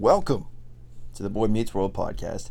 [0.00, 0.46] Welcome
[1.12, 2.48] to the Boy Meets World podcast.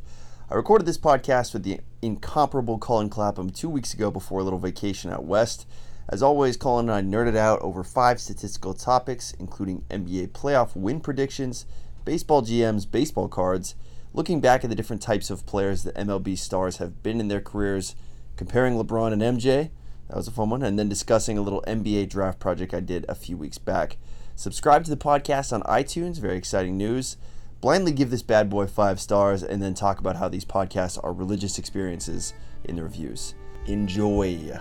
[0.51, 4.59] I recorded this podcast with the incomparable Colin Clapham two weeks ago before a little
[4.59, 5.65] vacation out west.
[6.07, 10.99] As always, Colin and I nerded out over five statistical topics, including NBA playoff win
[10.99, 11.65] predictions,
[12.05, 13.73] baseball GMs, baseball cards,
[14.13, 17.41] looking back at the different types of players that MLB stars have been in their
[17.41, 17.95] careers,
[18.35, 19.71] comparing LeBron and MJ.
[20.07, 20.61] That was a fun one.
[20.61, 23.97] And then discussing a little NBA draft project I did a few weeks back.
[24.35, 26.19] Subscribe to the podcast on iTunes.
[26.19, 27.17] Very exciting news.
[27.61, 31.11] Blindly give this bad boy five stars and then talk about how these podcasts are
[31.11, 32.33] religious experiences
[32.63, 33.35] in the reviews.
[33.65, 34.57] Enjoy.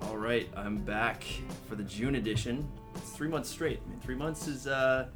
[0.00, 1.22] All right, I'm back
[1.68, 2.66] for the June edition.
[2.94, 3.82] It's three months straight.
[3.84, 5.08] I mean, three months is uh,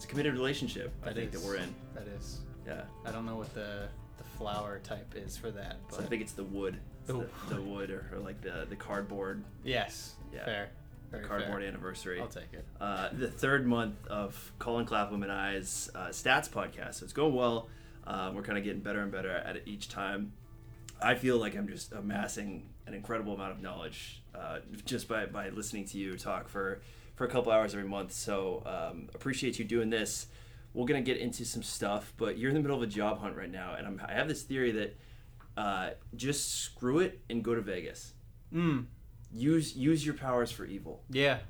[0.00, 0.94] it's a committed relationship.
[1.02, 1.74] I That think that we're in.
[1.94, 2.38] That is.
[2.66, 2.84] Yeah.
[3.04, 3.86] I don't know what the
[4.16, 6.78] the flower type is for that, but So I think it's the wood.
[7.00, 10.46] It's The the, the wood or, or like the the cardboard yes, Yeah.
[10.46, 10.70] fair,
[11.10, 11.68] very cardboard fair.
[11.68, 12.18] anniversary.
[12.18, 12.64] I'll take it.
[12.80, 16.94] Uh, the third month of Colin Clapham and I's uh, stats podcast.
[16.94, 17.68] So it's going well.
[18.06, 20.32] Uh, we're kind of getting better and better at it each time.
[21.02, 25.50] I feel like I'm just amassing an incredible amount of knowledge uh, just by, by
[25.50, 26.80] listening to you talk for,
[27.20, 28.12] for a couple hours every month.
[28.12, 30.28] So um, appreciate you doing this.
[30.72, 33.36] We're gonna get into some stuff, but you're in the middle of a job hunt
[33.36, 34.96] right now, and I'm, I have this theory that
[35.54, 38.14] uh, just screw it and go to Vegas.
[38.54, 38.86] Mm,
[39.34, 41.02] Use use your powers for evil.
[41.10, 41.40] yeah,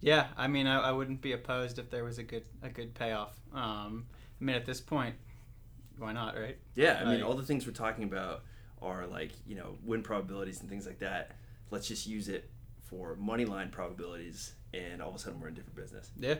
[0.00, 0.26] yeah.
[0.36, 3.40] I mean, I, I wouldn't be opposed if there was a good a good payoff.
[3.54, 4.04] Um,
[4.38, 5.14] I mean, at this point,
[5.96, 6.58] why not, right?
[6.74, 8.42] Yeah, I mean, all the things we're talking about
[8.82, 11.36] are like you know win probabilities and things like that.
[11.70, 12.50] Let's just use it
[12.82, 16.10] for money line probabilities, and all of a sudden we're in different business.
[16.18, 16.36] Yeah,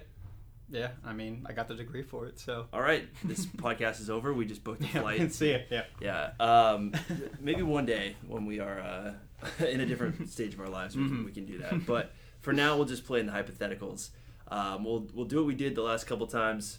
[0.70, 0.88] yeah.
[1.04, 2.66] I mean, I got the degree for it, so.
[2.72, 4.32] All right, this podcast is over.
[4.34, 5.32] We just booked a Yeah, flight.
[5.32, 5.68] see it.
[5.70, 5.84] Yeah.
[6.00, 6.92] Yeah, um,
[7.40, 9.12] maybe one day when we are uh,
[9.66, 11.24] in a different stage of our lives, we, can, Mhm.
[11.26, 11.86] we can do that.
[11.86, 14.10] But for now, we'll just play in the hypotheticals.
[14.48, 16.78] Um, we'll we'll do what we did the last couple times.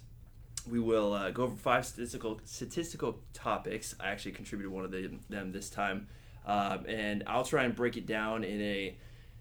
[0.69, 3.95] We will uh, go over five statistical statistical topics.
[3.99, 6.07] I actually contributed one of the, them this time,
[6.45, 8.97] um, and I'll try and break it down in a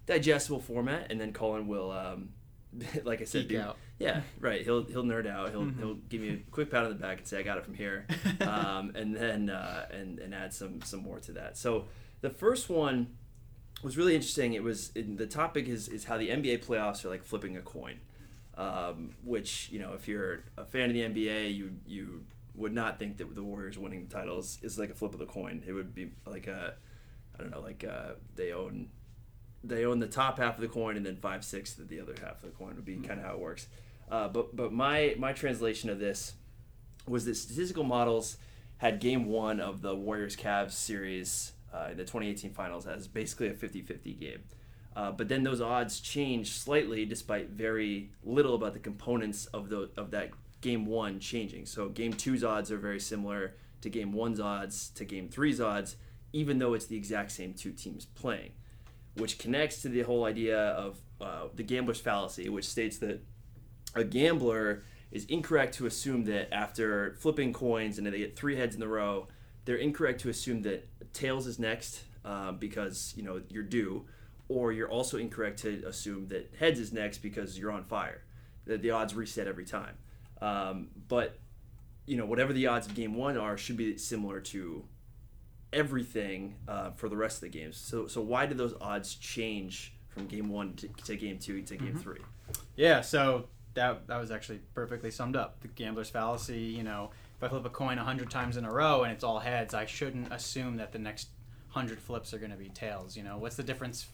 [0.07, 2.31] digestible format, and then Colin will, um,
[3.05, 3.77] like I said, Geek do- out.
[3.99, 4.63] yeah, right.
[4.63, 5.51] He'll he'll nerd out.
[5.51, 5.79] He'll Mhm.
[5.79, 7.75] he'll give me a quick pat on the back and say I got it from
[7.75, 8.07] here,
[8.41, 11.57] um, and then uh, and and add some some more to that.
[11.57, 11.87] So
[12.21, 13.17] the first one
[13.83, 14.55] was really interesting.
[14.55, 17.99] It was the topic is is how the NBA playoffs are like flipping a coin,
[18.57, 22.25] um, which you know if you're a fan of the NBA, you you
[22.55, 25.27] would not think that the Warriors winning the titles is like a flip of the
[25.27, 25.63] coin.
[25.67, 26.75] It would be like a
[27.39, 28.89] I don't know like uh, they own
[29.69, 32.15] they own the top half of the coin and then five sixths of the other
[32.23, 33.69] half of the coin would be kind of how it works.
[34.11, 36.35] Uh, but but my my translation of this
[37.07, 38.37] was that statistical models
[38.79, 43.49] had game one of the Warriors Cavs series uh, in the 2018 finals as basically
[43.49, 44.43] a 50-50 game.
[44.95, 49.91] Uh, but then those odds changed slightly despite very little about the components of the
[49.97, 51.67] of that game one changing.
[51.67, 55.97] So game two's odds are very similar to game one's odds to game three's odds,
[56.33, 58.53] even though it's the exact same two teams playing
[59.17, 63.23] which connects to the whole idea of uh, the gambler's fallacy, which states that
[63.95, 68.77] a gambler is incorrect to assume that after flipping coins and they get three heads
[68.77, 69.29] in a row,
[69.65, 74.07] they're incorrect to assume that tails is next uh, because you know you're due,
[74.49, 78.23] or you're also incorrect to assume that heads is next because you're on fire.
[78.67, 79.95] That the odds reset every time.
[80.43, 81.39] Um, but
[82.07, 84.85] you know whatever the odds of game one are should be similar to
[85.73, 87.77] everything uh, for the rest of the games.
[87.77, 91.77] So so why did those odds change from game one to, to game two to
[91.77, 92.01] game Mhm.
[92.01, 92.21] three?
[92.77, 95.61] Yeah, so that that was actually perfectly summed up.
[95.61, 99.03] The gambler's fallacy, you know, if I flip a coin 100 times in a row
[99.03, 101.29] and it's all heads, I shouldn't assume that the next
[101.73, 103.37] 100 flips are going to be tails, you know.
[103.37, 104.07] What's the difference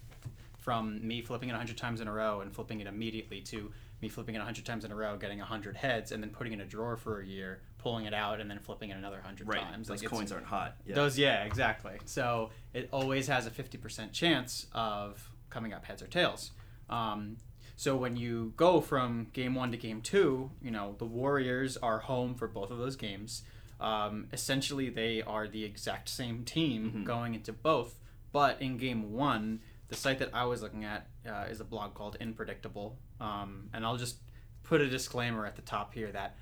[0.59, 3.71] from me flipping it 100 times in a row and flipping it immediately to
[4.03, 6.57] me flipping it 100 times in a row, getting 100 heads and then putting it
[6.57, 9.47] in a drawer for a year, pulling it out and then flipping it another 100
[9.51, 9.89] times.
[9.89, 10.77] Those it's- coins aren't hot.
[10.85, 10.97] Yeah.
[10.97, 11.99] those, yeah, exactly.
[12.05, 16.51] So it always has a 50% chance of coming up heads or tails.
[16.91, 17.37] Um,
[17.77, 22.01] so when you go from game one to game two, you know, the Warriors are
[22.01, 23.45] home for both of those games.
[23.81, 27.05] Um, essentially, they are the exact same team Mhm.
[27.05, 27.99] going into both.
[28.33, 29.61] But in game one,
[29.93, 32.99] the site that I was looking at uh, is a blog called Inpredictable.
[33.21, 34.17] Um, and I'll just
[34.63, 36.37] put a disclaimer at the top here that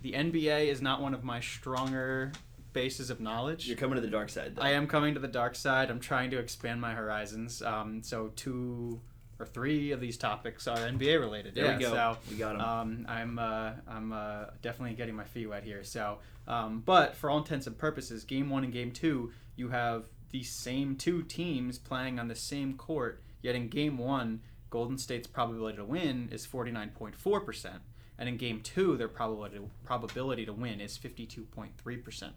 [0.00, 2.32] the NBA is not one of my stronger
[2.72, 3.68] bases of knowledge.
[3.68, 4.56] You're coming to the dark side.
[4.56, 4.62] Though.
[4.62, 5.88] I am coming to the dark side.
[5.88, 7.62] I'm trying to expand my horizons.
[7.62, 9.00] Um, so two
[9.38, 11.54] or three of these topics are NBA related.
[11.54, 11.90] There yeah, we go.
[11.92, 12.60] So we got him.
[12.60, 15.84] um, I'm uh, I'm uh, definitely getting my feet wet here.
[15.84, 16.18] So,
[16.48, 20.42] um, but for all intents and purposes, game one and game two, you have the
[20.42, 23.22] same two teams playing on the same court.
[23.42, 24.40] Yet in game one,
[24.70, 27.80] Golden State's probability to win is 49.4 percent,
[28.18, 32.32] and in game two, their probability probability to win is 52.3 percent.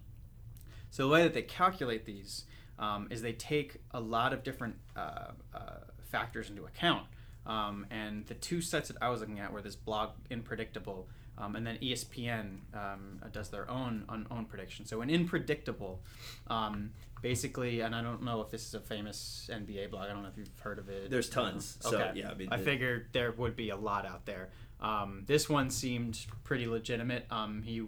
[0.89, 2.45] So the way that they calculate these
[2.77, 5.59] um, is they take a lot of different uh, uh,
[6.03, 7.05] factors into account.
[7.45, 11.07] Um, and the two sets that I was looking at were this blog Inpredictable,
[11.41, 14.85] um, and then ESPN um, does their own own, own prediction.
[14.85, 16.01] So in Unpredictable,
[16.47, 16.91] um,
[17.21, 20.09] basically, and I don't know if this is a famous NBA blog.
[20.09, 21.09] I don't know if you've heard of it.
[21.09, 21.77] There's tons.
[21.81, 22.19] So Okay.
[22.19, 24.49] yeah, I mean, I the- figured there would be a lot out there.
[24.79, 27.25] Um, this one seemed pretty legitimate.
[27.31, 27.83] Um, he,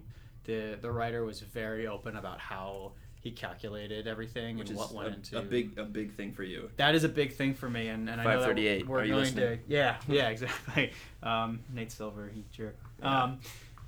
[0.45, 5.07] the the writer was very open about how he calculated everything which and what went
[5.09, 6.69] a, into a big a big thing for you.
[6.75, 8.87] that is a big thing for me, and, and I know that 538.
[8.87, 9.59] we're Are you going to listening?
[9.67, 10.91] yeah yeah exactly.
[11.23, 12.77] Um, Nate Silver, he jerk.
[13.03, 13.23] Yeah.
[13.23, 13.39] Um,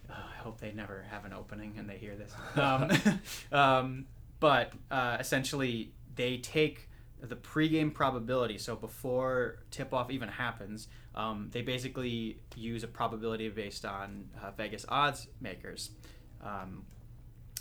[0.09, 2.33] oh, I hope they never have an opening and they hear this.
[2.55, 2.91] Um,
[3.57, 4.05] um,
[4.39, 6.89] but uh, essentially, they take
[7.21, 8.57] the pregame probability.
[8.57, 14.51] So before tip off even happens, um, they basically use a probability based on uh,
[14.51, 15.91] Vegas odds makers.
[16.43, 16.85] Um,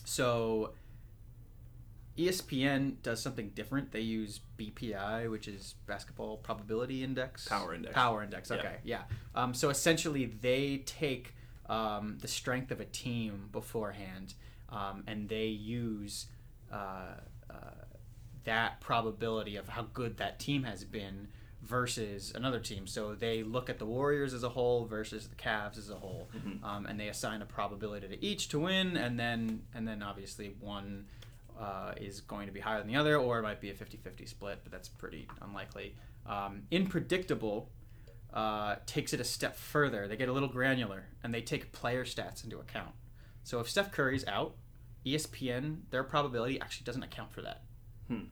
[0.05, 0.75] so
[2.19, 3.91] ESPN does something different.
[3.93, 7.49] They use BPI, which is Basketball Probability Index.
[7.49, 7.95] Power index.
[7.95, 8.51] Power index.
[8.51, 8.57] Yeah.
[8.57, 9.03] Okay, yeah.
[9.35, 11.35] Um, so essentially, they take
[11.69, 14.35] um, the strength of a team beforehand,
[14.71, 16.27] um, and they use
[16.73, 17.17] uh,
[17.51, 17.55] uh,
[18.45, 21.29] that probability of how good that team has been
[21.63, 22.87] versus another team.
[22.87, 26.29] So they look at the Warriors as a whole versus the Cavs as a whole,
[26.37, 26.63] Mhm.
[26.63, 30.55] um, and they assign a probability to each to win, and then and then obviously
[30.61, 31.07] one
[31.59, 34.27] uh, is going to be higher than the other, or it might be a 50-50
[34.29, 35.95] split, but that's pretty unlikely.
[36.27, 37.71] Um, Inpredictable
[38.35, 40.09] uh, takes it a step further.
[40.09, 42.91] They get a little granular, and they take player stats into account.
[43.45, 44.57] So if Steph Curry's out,
[45.07, 47.63] ESPN their probability actually doesn't account for that.
[48.09, 48.25] Hmm.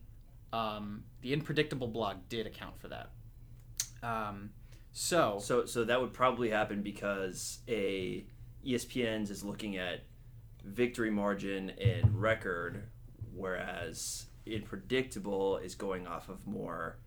[0.52, 3.10] Um, the unpredictable blog did account for that.
[4.02, 4.50] Um,
[4.92, 8.26] so So so that would probably happen because a
[8.66, 10.04] ESPN's is looking at
[10.64, 12.84] victory margin and record,
[13.32, 16.98] whereas unpredictable is going off of more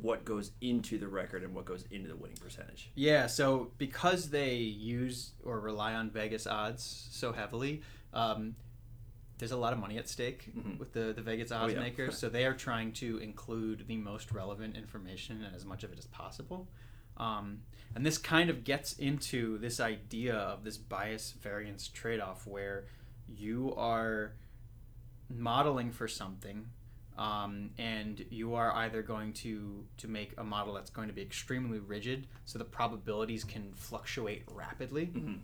[0.00, 2.90] what goes into the record and what goes into the winning percentage.
[2.94, 7.82] Yeah, so because they use or rely on Vegas odds so heavily,
[8.12, 8.56] um,
[9.38, 10.78] there's a lot of money at stake Mhm.
[10.78, 11.80] with the, the Vegas odds yeah.
[11.80, 12.18] makers.
[12.18, 15.98] So they are trying to include the most relevant information and as much of it
[15.98, 16.68] as possible.
[17.16, 17.62] Um,
[17.94, 22.86] and this kind of gets into this idea of this bias variance trade off where
[23.28, 24.32] you are
[25.28, 26.66] modeling for something
[27.16, 31.22] um, and you are either going to to make a model that's going to be
[31.22, 35.38] extremely rigid so the probabilities can fluctuate rapidly Mhm.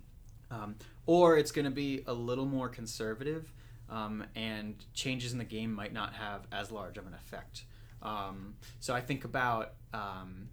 [0.51, 0.75] um,
[1.07, 3.53] or it's going to be a little more conservative
[3.89, 7.65] um, and changes in the game might not have as large of an effect
[8.03, 10.49] um, so i think about um,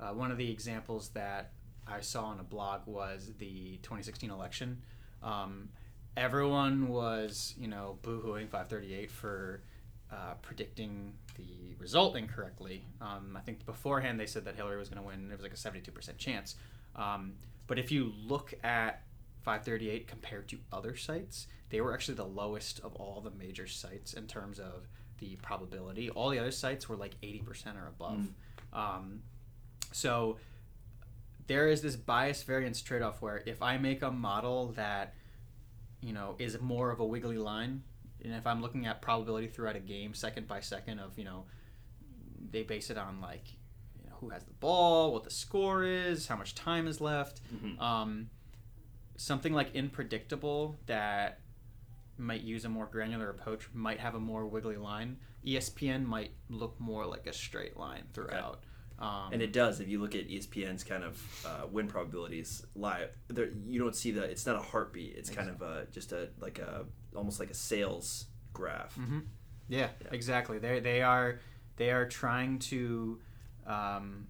[0.00, 1.52] uh, one of the examples that
[1.86, 4.82] i saw on a blog was the 2016 election
[5.22, 5.68] um,
[6.16, 9.62] everyone was you know boohooing 538 for
[10.12, 12.84] uh, predicting the result incorrectly.
[13.00, 15.30] Um, I think beforehand they said that Hillary was going to win.
[15.30, 16.56] It was like a 72% chance.
[16.94, 17.34] Um,
[17.66, 19.02] but if you look at
[19.42, 24.12] 538 compared to other sites, they were actually the lowest of all the major sites
[24.12, 24.86] in terms of
[25.18, 26.10] the probability.
[26.10, 28.28] All the other sites were like 80% or above.
[28.72, 29.22] Um,
[29.92, 30.36] so
[31.46, 35.14] there is this bias variance trade off where if I make a model that
[36.00, 37.82] you know is more of a wiggly line
[38.24, 41.44] and if i'm looking at probability throughout a game second by second of you know
[42.50, 43.44] they base it on like
[44.02, 47.40] you know, who has the ball what the score is how much time is left
[47.54, 47.80] Mhm.
[47.80, 48.30] um,
[49.16, 51.40] something like unpredictable that
[52.18, 56.78] might use a more granular approach might have a more wiggly line espn might look
[56.80, 58.62] more like a straight line throughout
[58.98, 59.80] um, And it does.
[59.80, 64.12] If you look at ESPN's kind of uh, win probabilities live, there, you don't see
[64.12, 64.22] the.
[64.22, 65.16] It's not a heartbeat.
[65.16, 66.84] It's kind of a just a like a
[67.16, 68.94] almost like a sales graph.
[68.94, 69.20] hmm
[69.68, 70.08] Yeah, Yeah.
[70.12, 70.58] exactly.
[70.58, 71.40] They they are
[71.76, 73.20] they are trying to
[73.66, 74.26] um,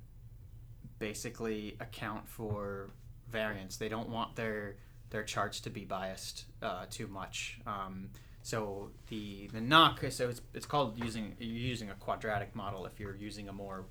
[0.98, 2.90] basically account for
[3.30, 3.76] variance.
[3.76, 4.76] They don't want their
[5.10, 7.60] their charts to be biased uh, too much.
[7.66, 8.10] Um,
[8.42, 12.98] so the the knock so it's, it's called using you're using a quadratic model if
[12.98, 13.84] you're using a more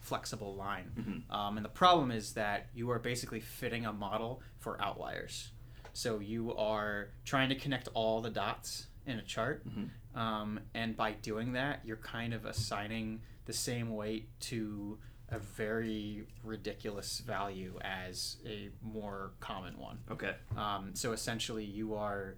[0.00, 0.92] flexible line.
[0.96, 1.34] Mhm.
[1.34, 5.50] Um, and the problem is that you are basically fitting a model for outliers.
[5.96, 9.88] So you are trying to connect all the dots in a chart, Mhm.
[10.14, 14.98] um, and by doing that, you're kind of assigning the same weight to
[15.30, 19.98] a very ridiculous value as a more common one.
[20.10, 20.36] Okay.
[20.54, 22.36] Um, so essentially, you are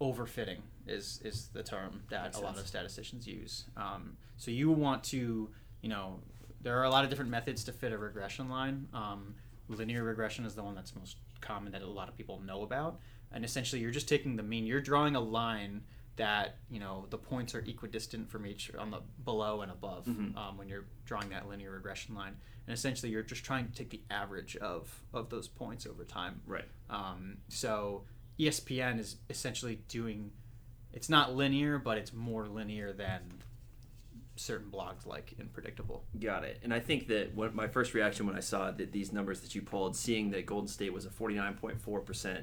[0.00, 2.60] overfitting is is the term that Makes a lot sense.
[2.62, 3.66] of statisticians use.
[3.76, 6.22] Um, so you want to, you know,
[6.62, 8.88] there are a lot of different methods to fit a regression line.
[8.94, 9.34] Um,
[9.68, 13.00] linear regression is the one that's most common that a lot of people know about,
[13.32, 14.66] and essentially, you're just taking the mean.
[14.66, 15.82] You're drawing a line
[16.16, 20.34] that you know the points are equidistant from each on the below and above Mhm.
[20.36, 22.34] um, when you're drawing that linear regression line
[22.66, 26.40] and essentially you're just trying to take the average of of those points over time
[26.46, 26.64] Right.
[26.88, 28.06] um, so
[28.38, 30.32] ESPN is essentially doing
[30.94, 33.42] it's not linear, but it's more linear than
[34.36, 36.04] certain blogs like Unpredictable.
[36.20, 36.60] Got it.
[36.62, 39.54] And I think that what my first reaction when I saw that these numbers that
[39.54, 42.42] you pulled, seeing that Golden State was a 49.4%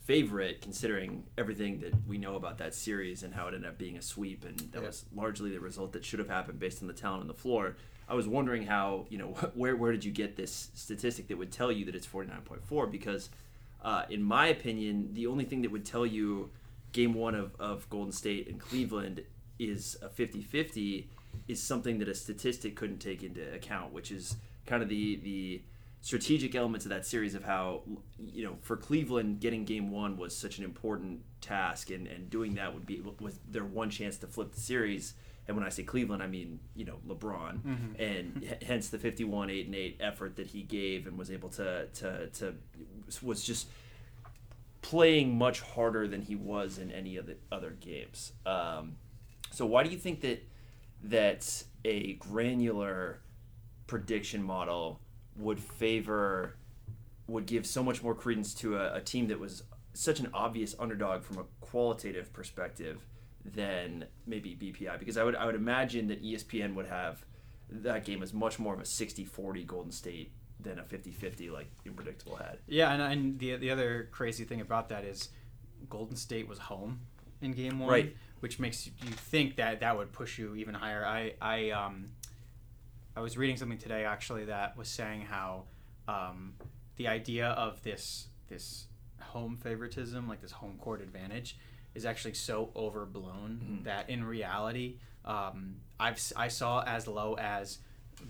[0.00, 3.96] favorite, considering everything that we know about that series and how it ended up being
[3.96, 4.86] a sweep, and that Yeah.
[4.86, 7.76] was largely the result that should have happened based on the talent on the floor.
[8.08, 11.50] I was wondering how, you know, where where did you get this statistic that would
[11.50, 12.86] tell you that it's 49.4?
[12.88, 13.30] Because,
[13.82, 16.50] uh, in my opinion, the only thing that would tell you
[16.92, 19.22] game one of, of Golden State and Cleveland
[19.58, 21.08] is a 50 50
[21.48, 25.62] is something that a statistic couldn't take into account, which is kind of the, the
[26.00, 27.82] strategic elements of that series of how,
[28.18, 32.54] you know, for Cleveland, getting game one was such an important task, and, and doing
[32.54, 35.14] that would be was their one chance to flip the series.
[35.48, 37.60] And when I say Cleveland, I mean, you know, LeBron,
[38.00, 41.86] and hence the 51 8 and 8 effort that he gave and was able to,
[41.86, 42.54] to, to
[43.22, 43.68] was just
[44.82, 48.32] playing much harder than he was in any of the other games.
[48.44, 48.96] Um,
[49.50, 50.46] so why do you think that
[51.08, 53.20] that a granular
[53.86, 55.00] prediction model
[55.36, 56.56] would favor
[57.28, 60.74] would give so much more credence to a, a team that was such an obvious
[60.78, 63.06] underdog from a qualitative perspective
[63.44, 67.24] than maybe BPI because I would I would imagine that ESPN would have
[67.70, 72.36] that game as much more of a 60-40 Golden State than a 50-50 like Unpredictable
[72.36, 72.58] had.
[72.66, 75.28] Yeah, and, and the the other crazy thing about that is
[75.88, 77.00] Golden State was home
[77.40, 78.16] in game one, Right.
[78.40, 81.04] which makes you think that that would push you even higher.
[81.04, 82.10] I I um
[83.16, 85.64] I was reading something today actually that was saying how
[86.08, 86.54] um,
[86.96, 88.86] the idea of this this
[89.20, 91.56] home favoritism, like this home court advantage,
[91.94, 93.84] is actually so overblown Mhm.
[93.84, 97.78] that in reality, um, I've I saw as low as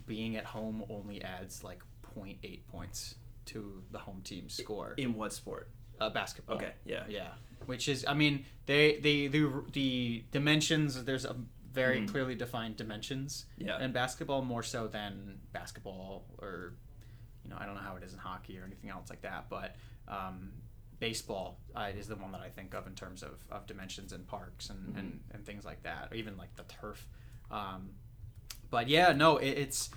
[0.06, 1.82] being at home only adds like
[2.14, 4.94] 0.8 points to the home team's score.
[4.96, 5.68] In what sport?
[6.00, 6.56] Uh, basketball.
[6.56, 7.04] Okay, yeah.
[7.08, 7.32] Yeah,
[7.64, 11.04] which is, I mean, they they the the dimensions.
[11.04, 11.36] There's a
[11.72, 12.08] very Mhm.
[12.08, 13.82] clearly defined dimensions Yeah.
[13.82, 16.72] in basketball more so than basketball or,
[17.44, 19.50] you know, I don't know how it is in hockey or anything else like that,
[19.50, 19.76] but
[20.08, 20.52] um,
[21.00, 24.26] baseball uh, is the one that I think of in terms of, of dimensions and
[24.26, 24.98] parks and, Mm-hmm.
[24.98, 27.06] and, and things like that, or even like the turf.
[27.50, 27.90] Um,
[28.70, 29.90] but yeah, no, it, it's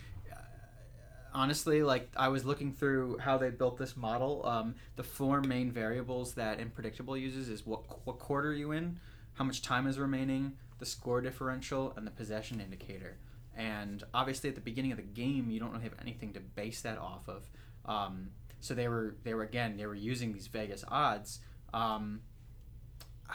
[1.34, 4.46] honestly like I was looking through how they built this model.
[4.46, 9.00] Um, the four main variables that Unpredictable uses is what what quarter you in,
[9.34, 13.18] how much time is remaining, the score differential, and the possession indicator.
[13.56, 16.82] And obviously, at the beginning of the game, you don't really have anything to base
[16.82, 17.50] that off of.
[17.86, 18.30] Um,
[18.62, 21.40] so they were they were again they were using these Vegas odds.
[21.74, 22.22] Um,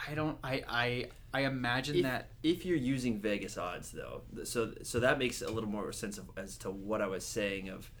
[0.09, 4.73] I don't I I I imagine if, that if you're using Vegas odds though, so
[4.83, 7.91] so that makes a little more sense of as to what I was saying of,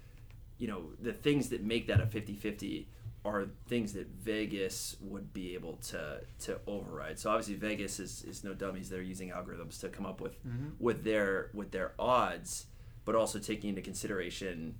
[0.57, 2.85] you know, the things that make that a 50-50
[3.25, 7.19] are things that Vegas would be able to to override.
[7.19, 8.89] So obviously Vegas is, is no dummies.
[8.89, 10.69] They're using algorithms to come up with mm-hmm.
[10.79, 12.67] with their with their odds,
[13.03, 14.75] but also taking into consideration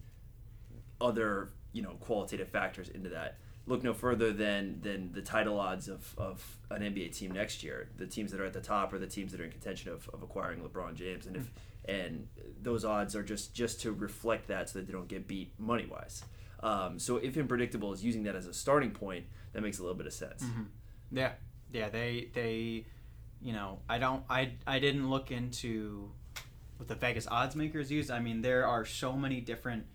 [1.01, 3.37] other you know qualitative factors into that.
[3.67, 7.89] Look no further than than the title odds of, of an NBA team next year.
[7.97, 10.07] The teams that are at the top are the teams that are in contention of,
[10.13, 11.51] of acquiring LeBron James, and if
[11.87, 12.27] and
[12.61, 15.87] those odds are just just to reflect that so that they don't get beat money
[15.89, 16.23] wise.
[16.61, 19.97] Um, so if Unpredictable is using that as a starting point, that makes a little
[19.97, 20.43] bit of sense.
[21.11, 21.33] Yeah,
[21.71, 21.89] yeah.
[21.89, 22.85] They they,
[23.41, 26.11] you know, I don't I I didn't look into
[26.77, 28.09] what the Vegas odds makers use.
[28.09, 29.85] I mean, there are so many different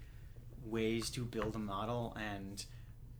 [0.64, 2.64] ways to build a model, and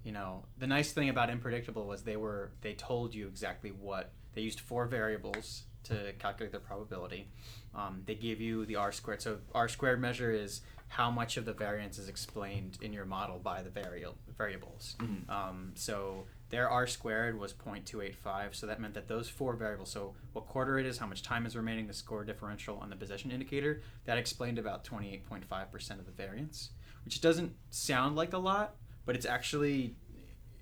[0.04, 4.12] you know, the nice thing about Unpredictable was they were they told you exactly what
[4.35, 7.28] they used four variables to calculate their probability.
[7.75, 9.23] Um, they give you the R squared.
[9.23, 13.38] So R squared measure is how much of the variance is explained in your model
[13.38, 14.97] by the variable variables.
[14.99, 15.28] Mhm.
[15.30, 18.54] Um, so their R squared was 0.285.
[18.57, 21.47] So that meant that those four variables, so what quarter it is, how much time
[21.47, 26.12] is remaining, the score differential, and the possession indicator, that explained about 28.5% of the
[26.12, 26.71] variance,
[27.04, 28.75] which doesn't sound like a lot,
[29.10, 29.96] but it's actually,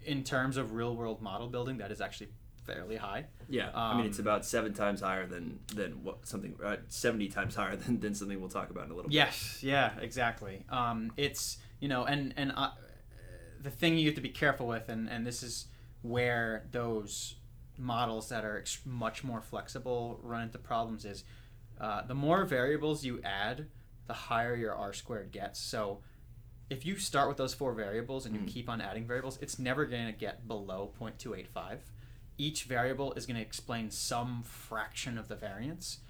[0.07, 2.31] in terms of real world model building, that is actually
[2.65, 3.27] fairly high.
[3.47, 7.29] Yeah, I mean it's Um, about seven times higher than than what something uh, seventy
[7.29, 9.17] times higher than, than something we'll talk about in a little bit.
[9.17, 10.65] Yes, yeah, exactly.
[10.71, 12.71] Um, it's you know, and and uh,
[13.61, 15.67] the thing you have to be careful with, and and this is
[16.01, 17.35] where those
[17.77, 21.23] models that are ex- much more flexible run into problems is
[21.83, 23.67] uh, the more variables you add,
[24.07, 25.61] the higher your r squared gets.
[25.61, 26.01] So
[26.71, 28.49] if you start with those four variables and you Mm.
[28.49, 31.81] keep on adding variables, it's never going to get below 0.285.
[32.37, 36.01] Each variable is going to explain some fraction of the variance.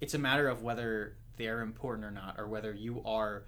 [0.00, 3.44] It's a matter of whether they're important or not, or whether you are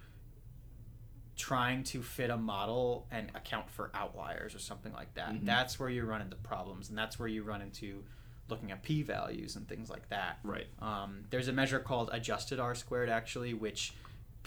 [1.35, 5.29] trying to fit a model and account for outliers or something like that.
[5.33, 5.45] Mhm.
[5.45, 8.03] That's where you run into problems, and that's where you run into
[8.49, 10.39] looking at p values and things like that.
[10.41, 10.67] Right.
[10.81, 13.93] Um, there's a measure called adjusted r squared actually, which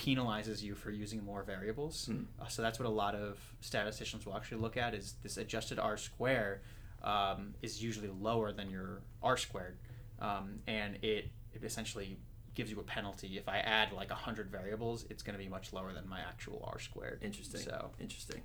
[0.00, 2.06] penalizes you for using more variables.
[2.06, 2.22] Hmm.
[2.40, 5.78] Uh, so that's what a lot of statisticians will actually look at is this adjusted
[5.78, 6.62] r square
[7.02, 9.78] um, is usually lower than your r squared,
[10.20, 12.18] um, and it, it essentially
[12.54, 13.38] gives you a penalty.
[13.38, 16.66] If I add like hundred variables, it's going to be much lower than my actual
[16.72, 17.20] r squared.
[17.22, 17.60] Interesting.
[17.60, 18.42] So Interesting.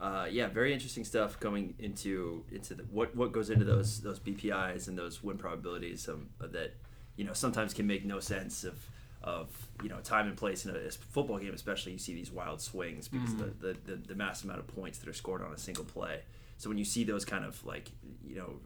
[0.00, 4.20] Uh, yeah, very interesting stuff coming into into the, what what goes into those those
[4.20, 6.74] BPIs and those win probabilities um, that
[7.16, 8.78] you know sometimes can make no sense of
[9.22, 9.48] of
[9.82, 13.08] you know time and place in a, football game, especially you see these wild swings
[13.08, 13.38] because Mhm.
[13.60, 16.20] the, the, the the massive amount of points that are scored on a single play.
[16.56, 17.90] So when you see those kind of like
[18.26, 18.60] you know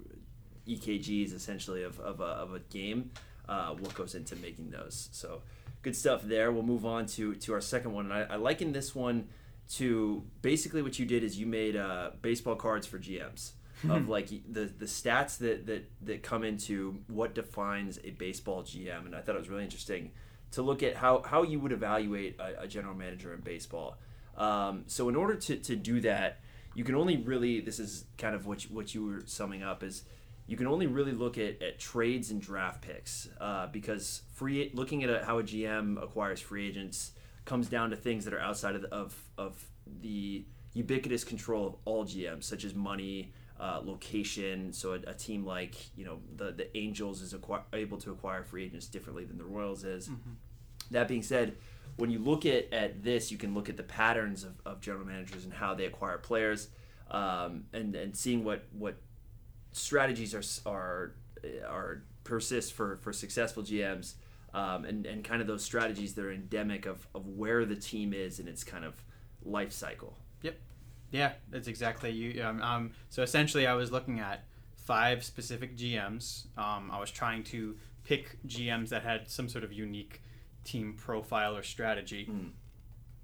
[0.68, 3.10] EKGs essentially of, of, a, of a game,
[3.48, 5.08] uh, what goes into making those.
[5.12, 5.42] So
[5.82, 6.52] good stuff there.
[6.52, 9.28] We'll move on to to our second one, and I, I liken this one
[9.70, 13.52] to basically what you did is you made uh, baseball cards for GMs
[13.88, 19.06] of like the the stats that that that come into what defines a baseball GM,
[19.06, 20.10] and I thought it was really interesting
[20.52, 23.96] to look at how how you would evaluate a, a general manager in baseball.
[24.36, 26.40] Um, so in order to, to do that,
[26.74, 29.82] you can only really this is kind of what you, what you were summing up
[29.82, 30.04] is
[30.46, 35.04] you can only really look at, at trades and draft picks uh, because free looking
[35.04, 37.12] at a, how a GM acquires free agents
[37.44, 39.64] comes down to things that are outside of the, of, of
[40.00, 40.44] the
[40.74, 44.72] ubiquitous control of all GMs, such as money, uh, location.
[44.72, 48.42] So a, a team like you know the the Angels is acquire, able to acquire
[48.42, 50.08] free agents differently than the Royals is.
[50.90, 51.56] That being said,
[51.96, 55.06] when you look at, at this, you can look at the patterns of, of general
[55.06, 56.68] managers and how they acquire players,
[57.10, 58.96] um, and and seeing what what
[59.70, 61.14] strategies are are
[61.66, 64.14] are persist for for successful GMs,
[64.54, 68.12] um, and and kind of those strategies that are endemic of of where the team
[68.12, 68.94] is in its kind of
[69.44, 70.18] life cycle.
[71.12, 72.42] Yeah, that's exactly you.
[72.42, 74.44] Um, um, so essentially, I was looking at
[74.74, 76.46] five specific GMs.
[76.58, 80.22] Um, I was trying to pick GMs that had some sort of unique
[80.64, 82.28] team profile or strategy.
[82.30, 82.50] Mm.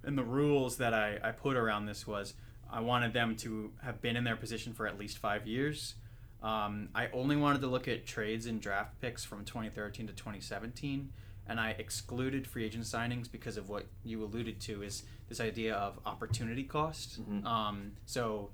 [0.05, 2.35] And the rules that I, I put around this was
[2.71, 5.95] I wanted them to have been in their position for at least five years.
[6.43, 11.11] Um, I only wanted to look at trades and draft picks from 2013 to 2017,
[11.49, 15.75] and I excluded free agent signings because of what you alluded to is this idea
[15.75, 17.21] of opportunity cost.
[17.23, 17.45] Mhm.
[17.45, 18.51] Um, so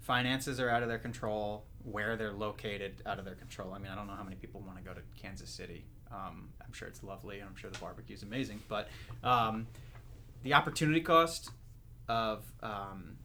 [0.00, 3.72] finances are out of their control, where they're located out of their control.
[3.72, 5.84] I mean, I don't know how many people want to go to Kansas City.
[6.10, 8.88] Um, I'm sure it's lovely, and I'm sure the barbecue is amazing, but
[9.22, 9.66] um,
[10.42, 11.50] the opportunity cost
[12.08, 13.16] of um,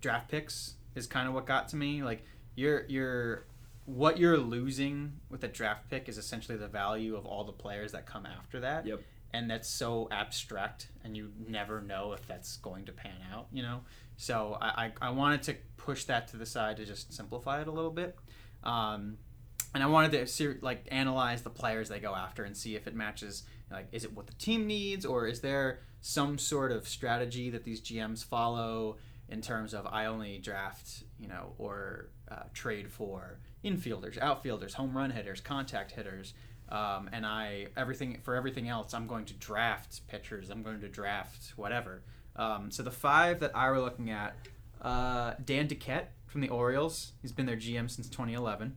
[0.00, 2.02] draft picks is kind of what got to me.
[2.02, 3.44] Like you're you're
[3.86, 7.92] what you're losing with a draft pick is essentially the value of all the players
[7.92, 8.86] that come after that.
[8.86, 9.00] Yep.
[9.32, 13.48] And that's so abstract, and you never know if that's going to pan out.
[13.52, 13.80] You know,
[14.16, 17.68] so I I, I wanted to push that to the side to just simplify it
[17.68, 18.16] a little bit.
[18.64, 19.18] Um,
[19.74, 22.86] and I wanted to ser- like analyze the players they go after and see if
[22.86, 23.42] it matches.
[23.70, 27.64] Like, is it what the team needs, or is there some sort of strategy that
[27.64, 28.96] these GMs follow
[29.28, 34.96] in terms of I only draft, you know, or uh, trade for infielders, outfielders, home
[34.96, 36.32] run hitters, contact hitters,
[36.70, 40.50] um, and I everything for everything else I'm going to draft pitchers.
[40.50, 42.02] I'm going to draft whatever.
[42.36, 44.36] Um, so the five that I were looking at,
[44.80, 47.12] uh, Dan Duquette from the Orioles.
[47.20, 48.76] He's been their GM since 2011.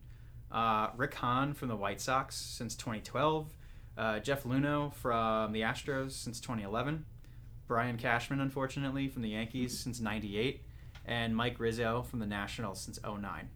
[0.52, 3.48] Uh, Rick Hahn from the White Sox since 2012.
[3.98, 7.06] Uh, Jeff Luhnow from the Astros since 2011.
[7.68, 10.62] Brian Cashman, unfortunately, from the Yankees since 98.
[11.06, 13.50] And Mike Rizzo from the Nationals since 09.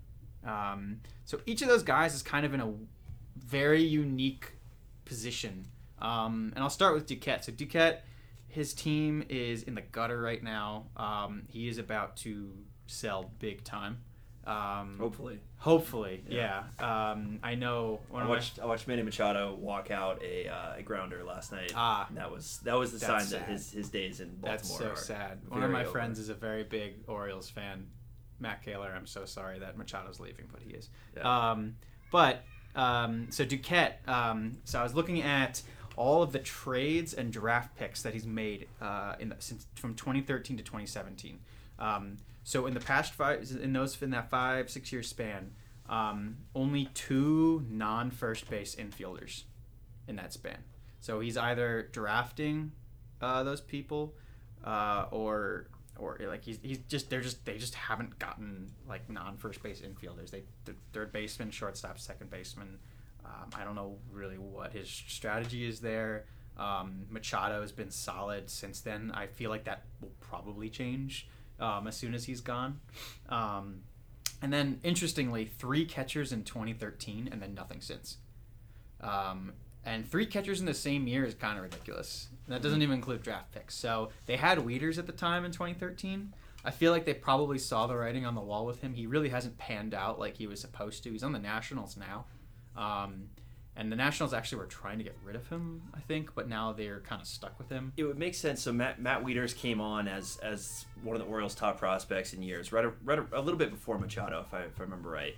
[0.45, 2.73] Um, so each of those guys is kind of in a
[3.35, 4.53] very unique
[5.05, 5.67] position.
[5.99, 7.43] Um, and I'll start with Duquette.
[7.45, 7.99] So Duquette,
[8.47, 10.87] his team is in the gutter right now.
[10.97, 12.51] Um, he is about to
[12.87, 13.99] sell big time.
[14.47, 16.65] Um, Hopefully, hopefully, Yeah.
[16.79, 17.11] yeah.
[17.11, 20.47] Um, I know one I of my watched I watched Manny Machado walk out a,
[20.47, 21.73] uh, a grounder last night.
[21.75, 22.07] Ah.
[22.13, 24.51] that was that was the sign that his, his days in Baltimore.
[24.51, 25.39] That's so sad.
[25.49, 25.89] One of my over.
[25.89, 27.87] friends is a very big Orioles fan.
[28.39, 28.93] Matt Kaler.
[28.95, 30.89] I'm so sorry that Machado's leaving, but he is.
[31.17, 31.49] Yeah.
[31.51, 31.77] Um,
[32.11, 32.43] but
[32.75, 34.07] um, so Duquette.
[34.07, 35.61] Um, so I was looking at
[35.95, 39.95] all of the trades and draft picks that he's made uh, in the, since from
[39.95, 41.39] 2013 to 2017.
[41.79, 45.51] Um, so in the past five, in those in that five six year span,
[45.89, 49.43] um, only two non first base infielders
[50.07, 50.59] in that span.
[50.99, 52.71] So he's either drafting
[53.21, 54.15] uh, those people
[54.63, 59.37] uh, or or like he's, he's just they're just they just haven't gotten like non
[59.37, 60.31] first base infielders.
[60.31, 60.43] They
[60.93, 62.79] third baseman, shortstop, second baseman.
[63.25, 66.25] Um, I don't know really what his strategy is there.
[66.57, 69.11] Um, Machado has been solid since then.
[69.13, 71.27] I feel like that will probably change
[71.59, 72.79] um, as soon as he's gone.
[73.29, 73.81] Um,
[74.41, 78.17] and then interestingly, three catchers in 2013 and then nothing since.
[79.85, 82.27] And three catchers in the same year is kind of ridiculous.
[82.47, 83.75] And that doesn't even include draft picks.
[83.75, 86.33] So they had Wieters at the time in 2013.
[86.63, 88.93] I feel like they probably saw the writing on the wall with him.
[88.93, 91.11] He really hasn't panned out like he was supposed to.
[91.11, 92.25] He's on the Nationals now.
[92.75, 93.29] Um,
[93.75, 96.71] and the Nationals actually were trying to get rid of him, I think, but now
[96.71, 97.91] they're kind of stuck with him.
[97.97, 98.61] It would make sense.
[98.61, 99.23] So Matt Matt
[99.57, 103.19] came on as as one of the Orioles' top prospects in years, right, a, right
[103.33, 105.35] a little bit before Machado, if I, if I remember right.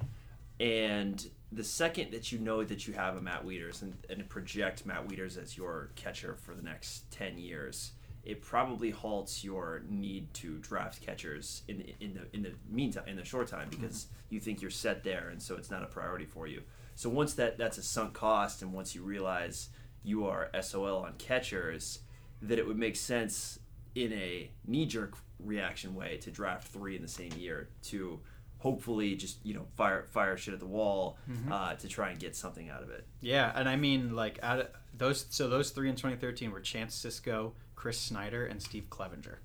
[0.59, 4.85] And the second that you know that you have a Matt Wieters and, and project
[4.85, 7.91] Matt Wieters as your catcher for the next ten years,
[8.23, 13.05] it probably halts your need to draft catchers in the, in the in the meantime
[13.07, 13.81] in the short time mm-hmm.
[13.81, 16.61] because you think you're set there, and so it's not a priority for you.
[16.95, 19.69] So once that that's a sunk cost, and once you realize
[20.03, 21.99] you are SOL on catchers,
[22.41, 23.59] that it would make sense
[23.95, 28.19] in a knee jerk reaction way to draft three in the same year to
[28.67, 31.17] hopefully just you know fire fire shit at the wall
[31.49, 33.05] uh, to try and get something out of it.
[33.21, 37.01] Yeah, and I mean like out of those so those three in 2013 were Chance
[37.01, 39.39] Sisco, Chris Snyder, and Steve Clevenger.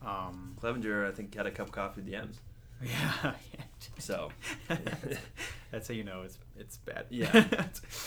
[0.00, 2.40] Um, Clevenger, I think, had a cup of coffee with the M's.
[2.84, 3.32] yeah.
[3.98, 4.30] So
[5.70, 7.06] That's how you know it's it's bad.
[7.10, 7.44] Yeah.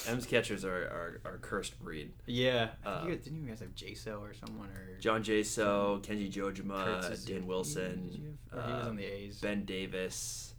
[0.08, 2.12] M's catchers are, are, are a cursed breed.
[2.26, 2.70] yeah.
[2.86, 7.26] Uh, you guys, didn't you guys have Jaso or someone or John Jaso, Kenji Jojima,
[7.26, 8.10] Dan Wilson,
[8.52, 9.40] have- he was uh, on the A's.
[9.40, 10.54] Ben Davis.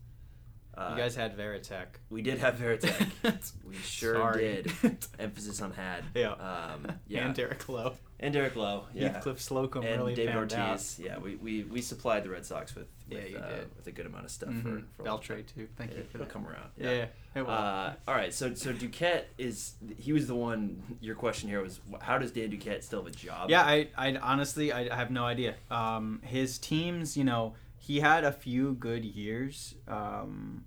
[0.76, 1.86] Uh, you guys had Varitek.
[2.10, 3.52] we did have Varitek.
[3.64, 4.62] we sure Sorry.
[4.82, 4.96] did.
[5.18, 6.04] Emphasis on had.
[6.14, 6.32] Yeah.
[6.32, 7.26] Um, yeah.
[7.26, 7.94] And Derek Lowe.
[8.20, 8.84] And Derek Lowe.
[8.94, 9.08] Yeah.
[9.12, 10.98] Heathcliff Slocum and really David Ortiz.
[11.02, 13.76] Yeah, we, we, we supplied the Red Sox with, Yeah, with, you uh, did.
[13.76, 14.62] with a good amount of stuff out.
[14.62, 15.18] for, for a long.
[15.20, 15.68] Beltre too.
[15.76, 16.28] Thank you for it'll that.
[16.32, 16.70] come around.
[16.76, 16.90] Yeah.
[16.92, 17.06] yeah.
[17.34, 17.50] it will.
[17.50, 20.82] Uh, all right, so so Duquette is he was the one.
[21.00, 23.50] Your question here was how does Dan Duquette still have a job?
[23.50, 25.54] Yeah, I, I honestly I have no idea.
[25.70, 29.74] Um, his teams, you know, he had a few good years.
[29.88, 30.64] Um,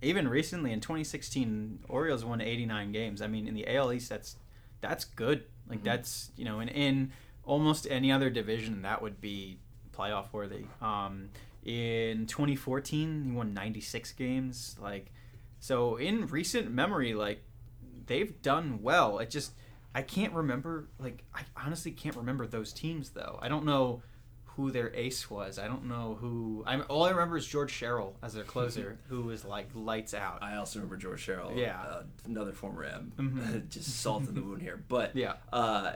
[0.00, 3.20] even recently in 2016, Orioles won 89 games.
[3.20, 4.36] I mean, in the AL East, that's
[4.80, 5.44] that's good.
[5.68, 5.84] Like Mhm.
[5.84, 7.12] that's you know, in in
[7.44, 9.58] almost any other division, that would be
[9.92, 10.66] playoff worthy.
[10.80, 11.30] Um,
[11.64, 14.76] in 2014, he won 96 games.
[14.80, 15.12] Like,
[15.60, 17.42] so in recent memory, like
[18.06, 19.18] they've done well.
[19.18, 19.52] It just
[19.94, 20.88] I can't remember.
[20.98, 23.38] Like I honestly can't remember those teams though.
[23.42, 24.02] I don't know
[24.44, 25.58] who their ace was.
[25.58, 26.64] I don't know who.
[26.66, 30.42] I'm all I remember is George Sherrill as their closer, who was like lights out.
[30.42, 31.52] I also remember George Sherrill.
[31.56, 31.80] Yeah.
[31.80, 33.12] uh, another former M.
[33.16, 33.68] Mhm.
[33.70, 35.34] Just salt in the wound here, but Yeah.
[35.52, 35.92] uh,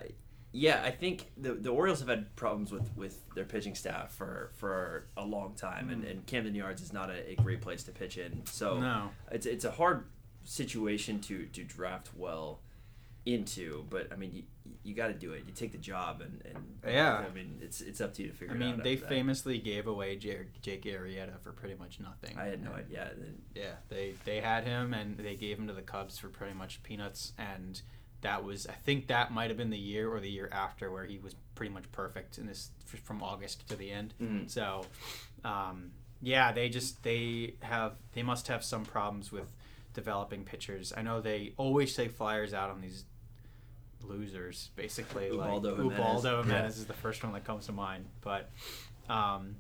[0.52, 4.50] yeah, I think the the Orioles have had problems with, with their pitching staff for,
[4.56, 6.10] for a long time, and, Mm.
[6.10, 8.44] and Camden Yards is not a, a great place to pitch in.
[8.46, 9.10] So No.
[9.30, 10.04] it's it's a hard
[10.44, 12.60] situation to to draft well
[13.24, 14.42] into, but I mean you,
[14.82, 15.44] you got to do it.
[15.46, 17.24] You take the job, and, and Yeah.
[17.30, 18.76] I mean it's it's up to you to figure I it out.
[18.76, 19.08] mean, they after that.
[19.10, 22.36] famously gave away J- Jake Arrieta for pretty much nothing.
[22.36, 23.12] I had no idea.
[23.54, 26.82] Yeah, they they had him and they gave him to the Cubs for pretty much
[26.82, 27.80] peanuts and
[28.22, 31.04] that was I think that might have been the year or the year after where
[31.04, 32.70] he was pretty much perfect in this
[33.04, 34.14] from August to the end.
[34.20, 34.50] Mhm.
[34.50, 34.84] So,
[35.44, 39.52] um, yeah, they just they have they must have some problems with
[39.94, 40.92] developing pitchers.
[40.96, 43.04] I know they always take flyers out on these
[44.02, 45.28] losers, basically.
[45.28, 45.98] Ubaldo like Jimenez.
[46.24, 46.66] Ubaldo Yeah.
[46.66, 48.50] Is the first one that comes to mind, but.
[49.08, 49.56] Um,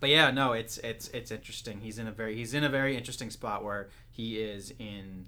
[0.00, 1.80] but yeah, no, it's it's it's interesting.
[1.80, 5.26] He's in a very he's in a very interesting spot where he is in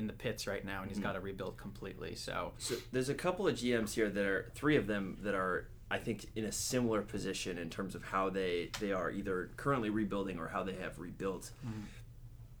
[0.00, 1.02] in the pits right now, and he's Mhm.
[1.02, 2.14] got to rebuild completely.
[2.16, 5.68] So So there's a couple of GMs here that are three of them that are
[5.92, 9.90] I think in a similar position in terms of how they they are either currently
[9.90, 11.50] rebuilding or how they have rebuilt.
[11.64, 11.84] Mhm.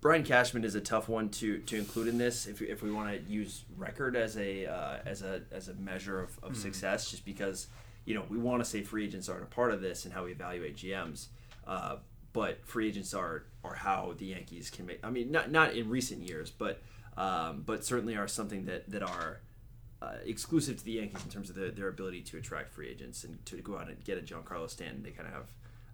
[0.00, 3.14] Brian Cashman is a tough one to, to include in this if, if we want
[3.14, 6.56] to use record as a uh, as a as a measure of, of Mhm.
[6.56, 7.68] success just because
[8.04, 10.24] you know we want to say free agents aren't a part of this and how
[10.24, 11.28] we evaluate GMs
[11.66, 11.96] uh,
[12.32, 15.88] but free agents are are how the Yankees can make I mean not not in
[15.88, 16.82] recent years but
[17.20, 19.40] um, but certainly are something that that are
[20.02, 23.24] uh, exclusive to the Yankees in terms of the, their ability to attract free agents
[23.24, 25.02] and to go out and get a Giancarlo Stanton.
[25.02, 25.48] They kind of have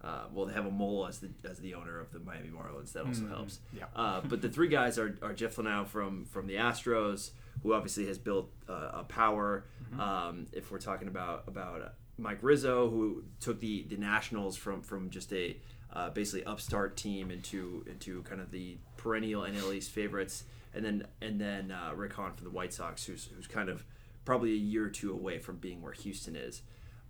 [0.05, 2.93] Uh, well, they have a mole as the as the owner of the Miami Marlins.
[2.93, 3.55] That also Mm, helps.
[3.73, 3.87] yeah.
[4.03, 7.31] Uh, but the three guys are, are Jeff Luhnow from from the Astros,
[7.63, 9.65] who obviously has built uh, a power.
[9.83, 10.01] Mm-hmm.
[10.01, 11.79] Um, if we're talking about about
[12.19, 15.57] Mike Rizzo, who took the the Nationals from from just a
[15.93, 20.45] uh, basically upstart team into into kind of the perennial NL East favorites,
[20.77, 23.85] and then and then uh, Rick Hahn from the White Sox, who's who's kind of
[24.25, 26.63] probably a year or two away from being where Houston is.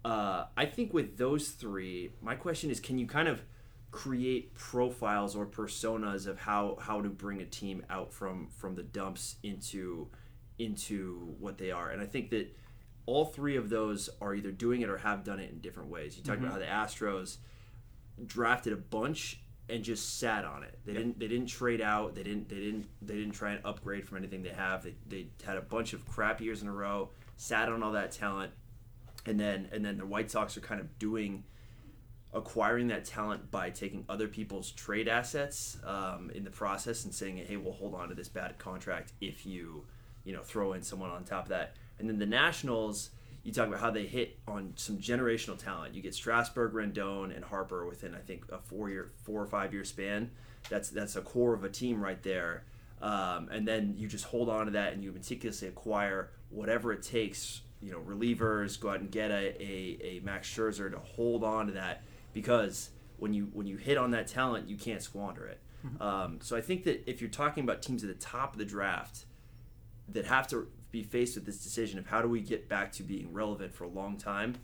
[0.05, 3.43] Uh, I think with those three, my question is, can you kind of
[3.91, 8.83] create profiles or personas of how how to bring a team out from from the
[8.83, 10.09] dumps into
[10.59, 11.91] into what they are?
[11.91, 12.55] And I think that
[13.07, 16.17] all three of those are either doing it or have done it in different ways.
[16.17, 17.39] You talked about how the Astros
[18.25, 20.79] drafted a bunch and just sat on it.
[20.85, 22.15] They didn't they didn't trade out.
[22.15, 24.83] They didn't they didn't they didn't try and upgrade from anything they have.
[24.83, 28.13] They, they had a bunch of crap years in a row, sat on all that
[28.13, 28.53] talent,
[29.25, 31.45] and then and then the White Sox are kind of doing
[32.33, 37.39] acquiring that talent by taking other people's trade assets um, in the process and saying,
[37.39, 39.85] "Hey, we'll hold on to this bad contract if you,
[40.25, 43.11] you know, throw in someone on top of that." And then the Nationals,
[43.47, 45.95] you talk about how they hit on some generational talent.
[45.95, 49.73] You get Strasburg, Rendon, and Harper within I think a four year, four or five
[49.73, 50.33] year span.
[50.69, 52.65] That's that's a core of a team right there.
[53.01, 57.05] Um, and then you just hold on to that and you meticulously acquire whatever it
[57.05, 57.61] takes.
[57.81, 61.69] You know, relievers go out and get a, a, a Max Scherzer to hold on
[61.69, 65.61] to that because when you when you hit on that talent, you can't squander it.
[66.01, 68.65] Um, so I think that if you're talking about teams at the top of the
[68.65, 69.27] draft
[70.09, 73.03] that have to be faced with this decision of how do we get back to
[73.03, 74.57] being relevant for a long time,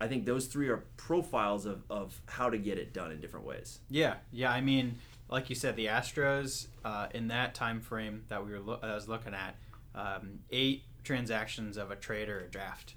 [0.00, 3.46] I think those three are profiles of, of how to get it done in different
[3.46, 3.78] ways.
[3.88, 4.50] Yeah, yeah.
[4.50, 4.96] I mean,
[5.30, 8.94] like you said, the Astros uh, in that time frame that we were lo- I
[8.94, 9.56] was looking at,
[9.94, 12.94] um, eight transactions of a trade or a draft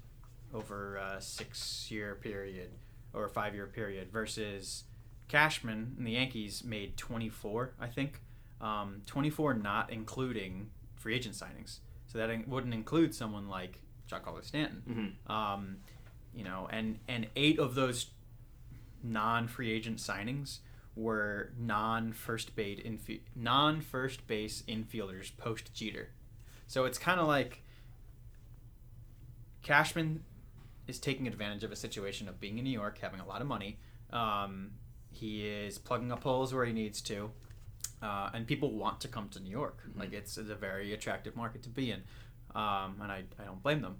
[0.52, 2.70] over a six-year period
[3.14, 4.84] or a five-year period versus
[5.28, 8.20] Cashman and the Yankees made 24, I think.
[8.60, 11.78] Um, 24 not including free agent signings.
[12.08, 15.16] So that in- wouldn't include someone like Chuck Giancarlo Stanton.
[15.32, 15.76] Um,
[16.34, 18.06] you know, and and eight of those
[19.02, 20.58] non-free agent signings
[20.96, 26.08] were non-first base infi- non-first base infielders post Jeter.
[26.66, 27.62] So it's kind of like
[29.62, 30.24] Cashman
[30.86, 33.46] is taking advantage of a situation of being in New York, having a lot of
[33.46, 33.78] money.
[34.10, 34.72] Um,
[35.10, 37.30] he is plugging up holes where he needs to,
[38.02, 39.78] uh, and people want to come to New York.
[39.96, 42.02] Like it's, it's a very attractive market to be in,
[42.54, 43.96] um, and I, I don't blame them.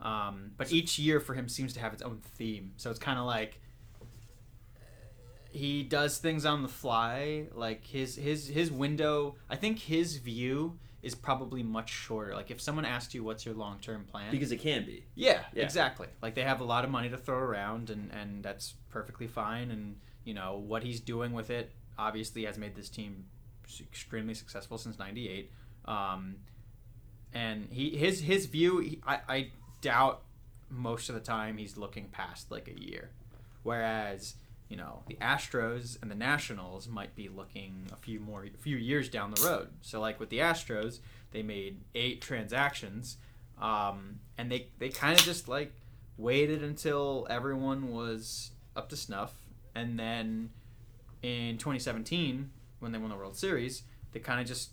[0.00, 2.72] Um, but each year for him seems to have its own theme.
[2.76, 3.60] So it's kind of like
[5.50, 7.46] he does things on the fly.
[7.54, 9.36] Like his his his window.
[9.50, 12.34] I think his view is probably much shorter.
[12.34, 15.04] Like if someone asked you what's your long term plan, Because it can be.
[15.14, 15.64] yeah, Yeah.
[15.64, 16.06] exactly.
[16.22, 19.70] Like they have a lot of money to throw around, and and that's perfectly fine.
[19.70, 23.26] And you know what he's doing with it obviously has made this team
[23.80, 25.50] extremely successful since '98.
[25.84, 26.36] Um,
[27.34, 30.22] and he his his view, he, I I doubt
[30.68, 33.10] most of the time he's looking past like a year,
[33.62, 34.34] whereas
[34.68, 38.76] you know the Astros and the Nationals might be looking a few more a few
[38.76, 39.68] years down the road.
[39.82, 43.16] So like with the Astros, they made eight transactions,
[43.60, 45.72] um, and they they kind of just like
[46.16, 49.34] waited until everyone was up to snuff,
[49.74, 50.50] and then
[51.22, 52.50] in 2017
[52.82, 54.72] when they won the World Series, they kind of just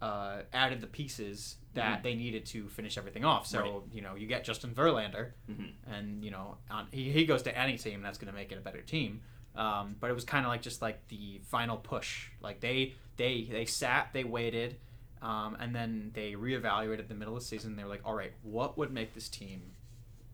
[0.00, 2.02] uh, added the pieces that Mhm.
[2.02, 3.46] they needed to finish everything off.
[3.46, 3.94] So Right.
[3.94, 5.72] you know you get Justin Verlander Mhm.
[5.86, 8.58] and you know on, he, he goes to any team that's going to make it
[8.58, 9.22] a better team
[9.54, 13.44] um, but it was kind of like just like the final push like they they
[13.50, 14.78] they sat they waited
[15.22, 18.14] um, and then they reevaluated at the middle of the season they were like all
[18.14, 19.72] right what would make this team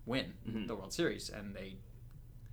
[0.07, 0.67] win Mhm.
[0.67, 1.77] the world series and they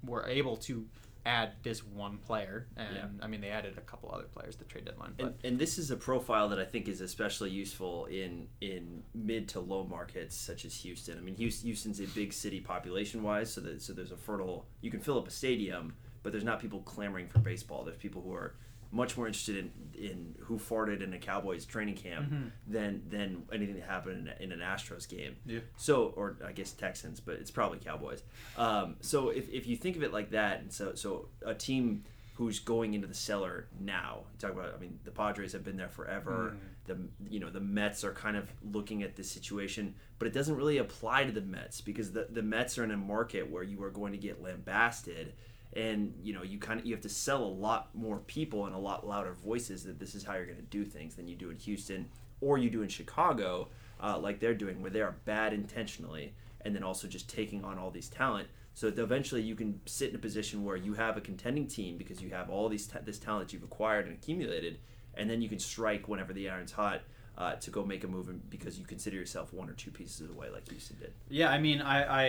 [0.03, 0.87] were able to
[1.27, 3.05] add this one player and Yeah.
[3.21, 5.77] i mean they added a couple other players the trade deadline but And, and this
[5.77, 10.35] is a profile that I think is especially useful in in mid to low markets
[10.35, 11.17] such as Houston.
[11.17, 14.65] I mean, Houston's a big city population wise, so that so there's a fertile.
[14.81, 17.83] You can fill up a stadium, but there's not people clamoring for baseball.
[17.83, 18.55] There's people who are
[18.91, 22.51] much more interested in, in who farted in a Cowboys training camp Mhm.
[22.67, 25.35] than than anything that happened in, in an Astros game.
[25.45, 25.59] Yeah.
[25.75, 28.23] So, or I guess Texans, but it's probably Cowboys.
[28.57, 32.03] Um, so if, if you think of it like that, and so so a team
[32.35, 34.71] who's going into the cellar now, you talk about.
[34.73, 36.55] I mean, the Padres have been there forever.
[36.85, 36.97] The
[37.29, 40.77] you know the Mets are kind of looking at this situation, but it doesn't really
[40.77, 43.89] apply to the Mets because the the Mets are in a market where you are
[43.89, 45.33] going to get lambasted.
[45.77, 48.75] And you know you kind of you have to sell a lot more people and
[48.75, 51.35] a lot louder voices that this is how you're going to do things than you
[51.35, 52.09] do in Houston
[52.41, 53.67] or you do in Chicago,
[54.01, 57.77] uh, like they're doing, where they are bad intentionally, and then also just taking on
[57.77, 58.47] all these talent.
[58.73, 61.97] So that eventually you can sit in a position where you have a contending team
[61.97, 64.79] because you have all these ta- this talent you've acquired and accumulated,
[65.15, 67.01] and then you can strike whenever the iron's hot
[67.37, 70.27] uh, to go make a move and- because you consider yourself one or two pieces
[70.29, 71.13] away like Houston did.
[71.29, 72.25] Yeah, I mean, I, I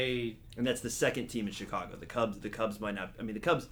[0.57, 1.97] And that's the second team in Chicago.
[1.97, 2.39] The Cubs.
[2.41, 3.13] The Cubs might not.
[3.19, 3.69] I mean, the Cubs.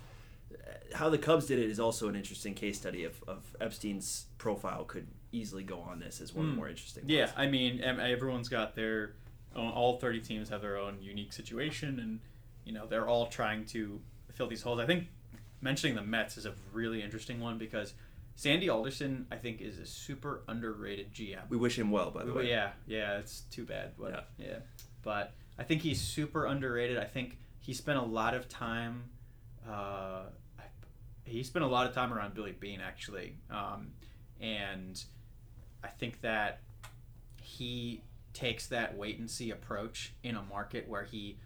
[0.94, 4.85] How the Cubs did it is also an interesting case study of, of Epstein's profile.
[4.85, 6.59] Could easily go on this as one of the Hmm.
[6.59, 7.05] more interesting.
[7.07, 7.31] Yeah.
[7.37, 9.12] I mean, everyone's got their
[9.55, 12.20] own, all 30 teams have their own unique situation, and,
[12.64, 14.01] you know, they're all trying to
[14.33, 14.79] fill these holes.
[14.81, 15.09] I think
[15.61, 17.92] mentioning the Mets is a really interesting one because
[18.37, 21.49] Sandy Alderson, I think, is a super underrated GM.
[21.49, 22.49] We wish him well, by the way.
[22.49, 23.92] yeah, yeah, it's too bad.
[23.99, 24.59] But, yeah.
[25.03, 26.99] But I think he's super underrated.
[26.99, 29.05] I think he spent a lot of time.
[29.68, 30.25] Uh,
[31.25, 33.88] he spent a lot of time around Billy Beane, actually, um,
[34.40, 35.03] and
[35.83, 36.61] I think that
[37.40, 38.03] he
[38.35, 41.38] takes that wait and see approach in a market where he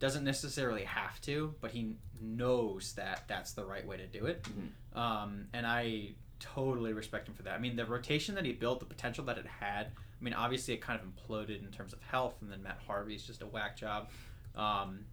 [0.00, 4.42] doesn't necessarily have to, but he knows that that's the right way to do it.
[4.42, 4.98] Mhm.
[4.98, 7.54] Um, and I totally respect him for that.
[7.54, 9.86] I mean, the rotation that he built, the potential that it had.
[9.88, 13.22] I mean, obviously it kind of imploded in terms of health, and then Matt Harvey's
[13.22, 14.10] just a whack job.
[14.54, 15.04] Um,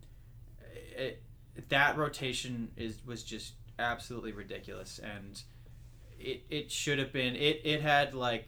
[0.96, 1.22] it,
[1.70, 5.42] that rotation is was just absolutely ridiculous, and
[6.20, 7.36] it it should have been.
[7.36, 8.48] It it had like.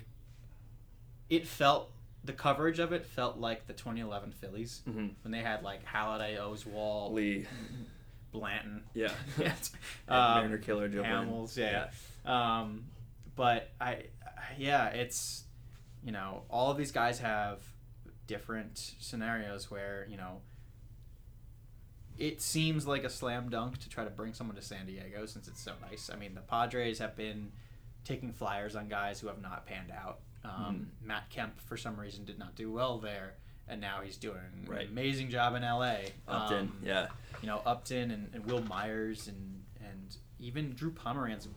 [1.29, 1.91] It felt
[2.23, 5.15] the coverage of it felt like the 2011 Phillies Mhm.
[5.23, 7.45] when they had like Halladay, Oswalt, Lee.
[8.31, 8.83] Blanton.
[8.93, 9.11] Yeah.
[9.37, 9.53] Yeah,
[10.07, 11.03] Um, Mariner Killer, Joe.
[11.03, 11.89] Hamels, yeah.
[12.25, 12.85] Um,
[13.35, 14.05] but I, I-
[14.57, 15.45] yeah, it's,
[16.03, 17.59] you know, all of these guys have
[18.27, 20.41] different scenarios where you know.
[22.17, 25.47] It seems like a slam dunk to try to bring someone to San Diego since
[25.47, 26.09] it's so nice.
[26.13, 27.53] I mean, the Padres have been
[28.03, 30.19] taking flyers on guys who have not panned out.
[30.43, 33.33] Um, Matt Kemp, for some reason, did not do well there,
[33.67, 34.83] and now he's doing Right.
[34.85, 35.95] an amazing job in LA.
[36.27, 36.57] Upton.
[36.59, 37.07] Um, yeah.
[37.41, 41.47] you know Upton and, and Wil Myers and and even Drew Pomeranz.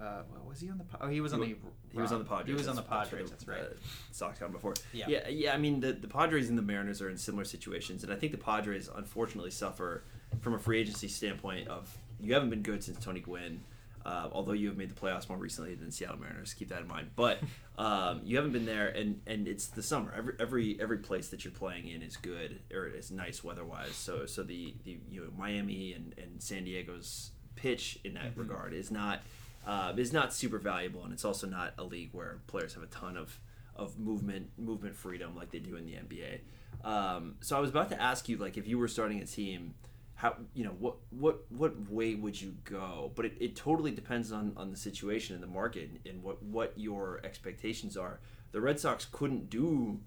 [0.00, 0.84] Uh, what was he on the?
[1.00, 1.58] Oh, he was on He the.
[1.92, 2.46] He was on the Padres.
[2.46, 3.30] He was on the Padres.
[3.30, 3.60] That's, That's right.
[3.72, 3.74] uh,
[4.12, 4.74] Sox him before.
[4.92, 5.06] Yeah.
[5.08, 5.54] yeah, yeah.
[5.54, 8.30] I mean, the the Padres and the Mariners are in similar situations, and I think
[8.30, 10.04] the Padres unfortunately suffer
[10.40, 13.60] from a free agency standpoint of you haven't been good since Tony Gwynn.
[14.08, 16.88] Uh, although you have made the playoffs more recently than Seattle Mariners, keep that in
[16.88, 17.10] mind.
[17.14, 17.40] But
[17.78, 20.10] um, you haven't been there, and, and it's the summer.
[20.16, 23.94] Every every every place that you're playing in is good or is nice weather-wise.
[23.94, 28.38] So so the, the you know Miami and, and San Diego's pitch in that Mhm.
[28.38, 29.20] regard is not
[29.66, 32.92] uh, is not super valuable, and it's also not a league where players have a
[33.02, 33.38] ton of
[33.76, 36.40] of movement movement freedom like they do in the NBA.
[36.82, 39.74] Um, so I was about to ask you, like, if you were starting a team,
[40.18, 43.12] how you know what what what way would you go?
[43.14, 46.72] But it, it totally depends on on the situation in the market and what what
[46.76, 48.18] your expectations are.
[48.50, 50.00] The Red Sox couldn't do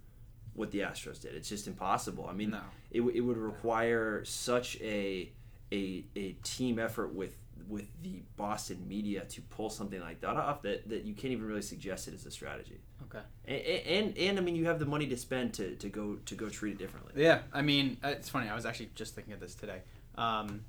[0.53, 1.33] what the Astros did.
[1.33, 2.27] It's just impossible.
[2.29, 2.59] I mean, No.
[2.91, 5.31] it, it would require such a
[5.71, 7.37] a a team effort with
[7.69, 11.45] with the Boston media to pull something like that off that, that you can't even
[11.47, 12.81] really suggest it as a strategy.
[13.03, 13.23] Okay.
[13.45, 13.61] And,
[14.07, 16.49] and and I mean you have the money to spend to, to go to go
[16.49, 17.13] treat it differently.
[17.15, 18.49] Yeah, I mean, uh, it's funny.
[18.49, 19.83] I was actually just thinking of this today.
[20.21, 20.65] Um,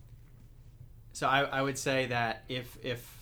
[1.12, 3.18] so I, I would say that if if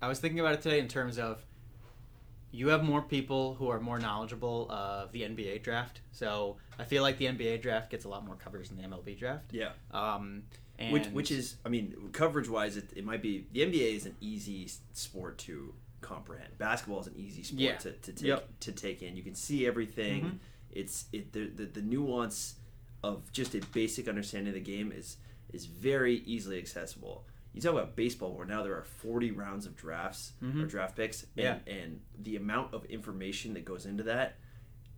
[0.00, 1.44] I was thinking about it today in terms of
[2.52, 6.00] you have more people who are more knowledgeable of the NBA draft.
[6.12, 9.18] So I feel like the NBA draft gets a lot more coverage than the MLB
[9.18, 9.46] draft.
[9.52, 9.70] Yeah.
[9.90, 10.44] Um,
[10.78, 14.06] and Which which is I mean coverage wise it, it might be the NBA is
[14.06, 16.58] an easy sport to comprehend.
[16.58, 17.76] Basketball is an easy sport Yeah.
[17.78, 18.48] to, to take Yep.
[18.60, 19.16] to take in.
[19.16, 20.22] You can see everything.
[20.24, 20.38] Mhm.
[20.70, 22.56] It's it the, the the nuance
[23.04, 25.18] of just a basic understanding of the game is
[25.52, 27.26] is very easily accessible.
[27.52, 30.68] You talk about baseball where now there are 40 rounds of drafts or Mhm.
[30.68, 31.72] draft picks and, Yeah.
[31.72, 34.36] and the amount of information that goes into that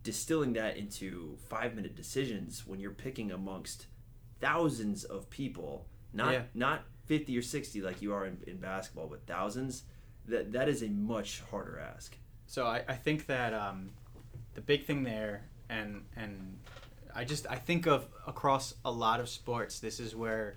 [0.02, 3.86] distilling that into 5 minute decisions when you're picking amongst
[4.40, 6.44] thousands of people not Yeah.
[6.54, 9.84] not 50 or 60 like you are in, in basketball but thousands
[10.26, 12.16] that that is a much harder ask
[12.46, 13.90] So I, I think that um,
[14.54, 16.58] the big thing there, and and
[17.16, 20.57] I just I think of across a lot of sports, this is where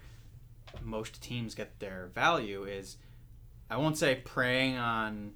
[0.83, 2.65] most teams get their value.
[2.65, 2.97] Is
[3.69, 5.33] I won't say preying on,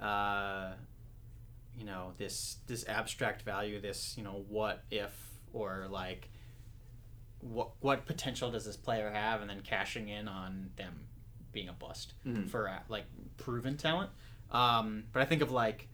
[0.00, 0.72] uh,
[1.78, 5.12] you know, this this abstract value, this you know what if
[5.52, 6.28] or like
[7.40, 11.06] what what potential does this player have, and then cashing in on them
[11.52, 12.48] being a bust Mhm.
[12.50, 13.06] for like
[13.38, 14.10] proven talent.
[14.50, 15.88] Um, but I think of like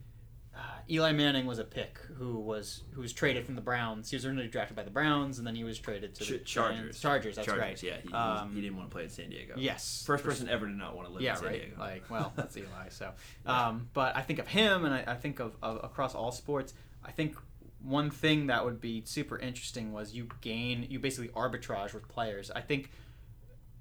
[0.90, 4.10] Eli Manning was a pick who was who was traded from the Browns.
[4.10, 6.44] He was originally drafted by the Browns, and then he was traded to the Ch-
[6.44, 6.78] Chargers.
[6.78, 7.00] Giants.
[7.00, 7.82] Chargers, that's Chargers, right.
[7.82, 10.66] yeah he, Um, he didn't want to play in San Diego Yes, first person ever
[10.66, 11.60] to not want to live yeah, in San right.
[11.62, 12.88] Diego Like, well, that's Eli.
[12.90, 13.12] So,
[13.46, 16.74] um, but I think of him, and I, I think of, of across all sports.
[17.04, 17.36] I think
[17.82, 22.50] one thing that would be super interesting was you gain you basically arbitrage with players.
[22.50, 22.90] I think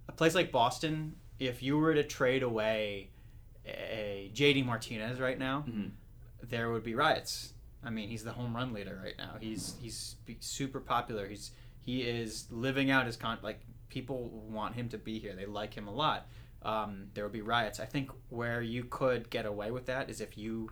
[0.08, 3.10] a place like Boston, if you were to trade away
[3.66, 5.92] a JD Martinez right now, Mhm.
[6.50, 7.54] There would be riots.
[7.84, 9.36] I mean, he's the home run leader right now.
[9.40, 11.28] He's he's super popular.
[11.28, 15.36] He's he is living out his con like people want him to be here.
[15.36, 16.28] They like him a lot.
[16.62, 17.80] Um, there would be riots.
[17.82, 20.70] I think where you could get away with that is if you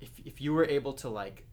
[0.00, 1.44] if if you were able to like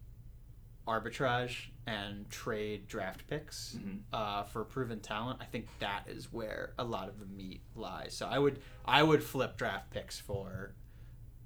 [0.86, 4.00] arbitrage and trade draft picks Mhm.
[4.12, 8.16] uh, for proven talent, I think that is where a lot of the meat lies.
[8.16, 10.74] So I would I would flip draft picks for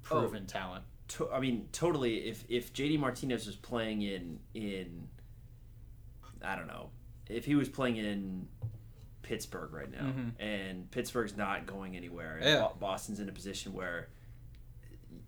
[0.05, 0.21] Oh.
[0.21, 0.85] proven talent.
[1.09, 2.27] To, I mean, totally.
[2.27, 5.07] If if JD Martinez was playing in in,
[6.43, 6.89] I don't know,
[7.29, 8.47] if he was playing in
[9.21, 10.31] Pittsburgh right now, Mhm.
[10.39, 12.69] and Pittsburgh's not going anywhere, and Yeah.
[12.79, 14.09] Boston's in a position where.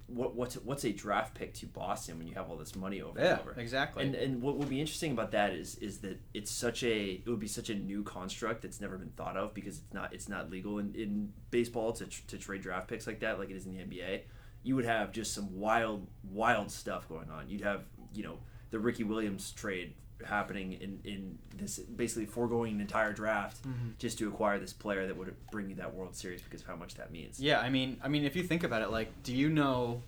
[0.08, 3.20] What, what's what's a draft pick to Boston when you have all this money over
[3.20, 3.52] and over?
[3.60, 4.06] exactly.
[4.06, 7.28] And and what would be interesting about that is is that it's such a it
[7.28, 10.30] would be such a new construct that's never been thought of because it's not it's
[10.30, 13.58] not legal in, in baseball to, tr- to trade draft picks like that like it
[13.58, 14.22] is in the NBA.
[14.64, 17.50] You would have just some wild wild stuff going on.
[17.50, 17.84] You'd have
[18.14, 18.38] you know
[18.72, 19.94] the Ricky Williams trade
[20.26, 23.90] happening in in this basically foregoing an entire draft mm-hmm.
[24.00, 26.76] just to acquire this player that would bring you that World Series because of how
[26.76, 27.40] much that means.
[27.40, 30.02] yeah, I mean, I mean, if you think about it, like, do you know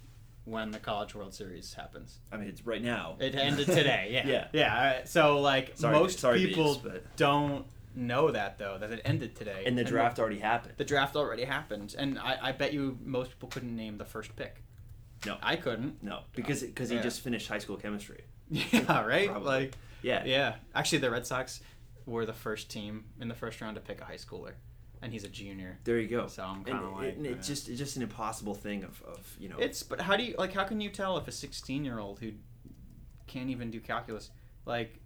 [0.45, 2.19] when the College World Series happens?
[2.31, 3.17] I mean it's right now.
[3.19, 4.09] It ended today.
[4.11, 4.47] Yeah, Yeah.
[4.51, 5.03] yeah.
[5.05, 7.65] So like, Sorry- most sorry, people Bees, but- don't
[7.95, 9.63] know that though that it ended today.
[9.65, 10.73] and the draft already happened.
[10.77, 14.35] the draft already happened, and I, I bet you most people couldn't name the first
[14.35, 14.63] pick.
[15.25, 15.37] No.
[15.41, 16.01] I couldn't.
[16.01, 17.01] No, because because he Yeah.
[17.03, 18.23] just finished high school chemistry.
[18.49, 19.27] Yeah, right.
[19.29, 19.47] Probably.
[19.47, 20.23] Like, Yeah.
[20.25, 20.55] yeah.
[20.73, 21.61] Actually, the Red Sox
[22.05, 24.53] were the first team in the first round to pick a high schooler,
[25.01, 25.77] and he's a junior.
[25.83, 26.27] There you go.
[26.27, 29.01] So I'm kind of like, and uh, it's just it's just an impossible thing of,
[29.03, 29.57] of you know.
[29.59, 30.53] It's but how do you like?
[30.53, 32.31] How can you tell if a 16 year old who
[33.27, 34.31] can't even do calculus,
[34.65, 34.99] like,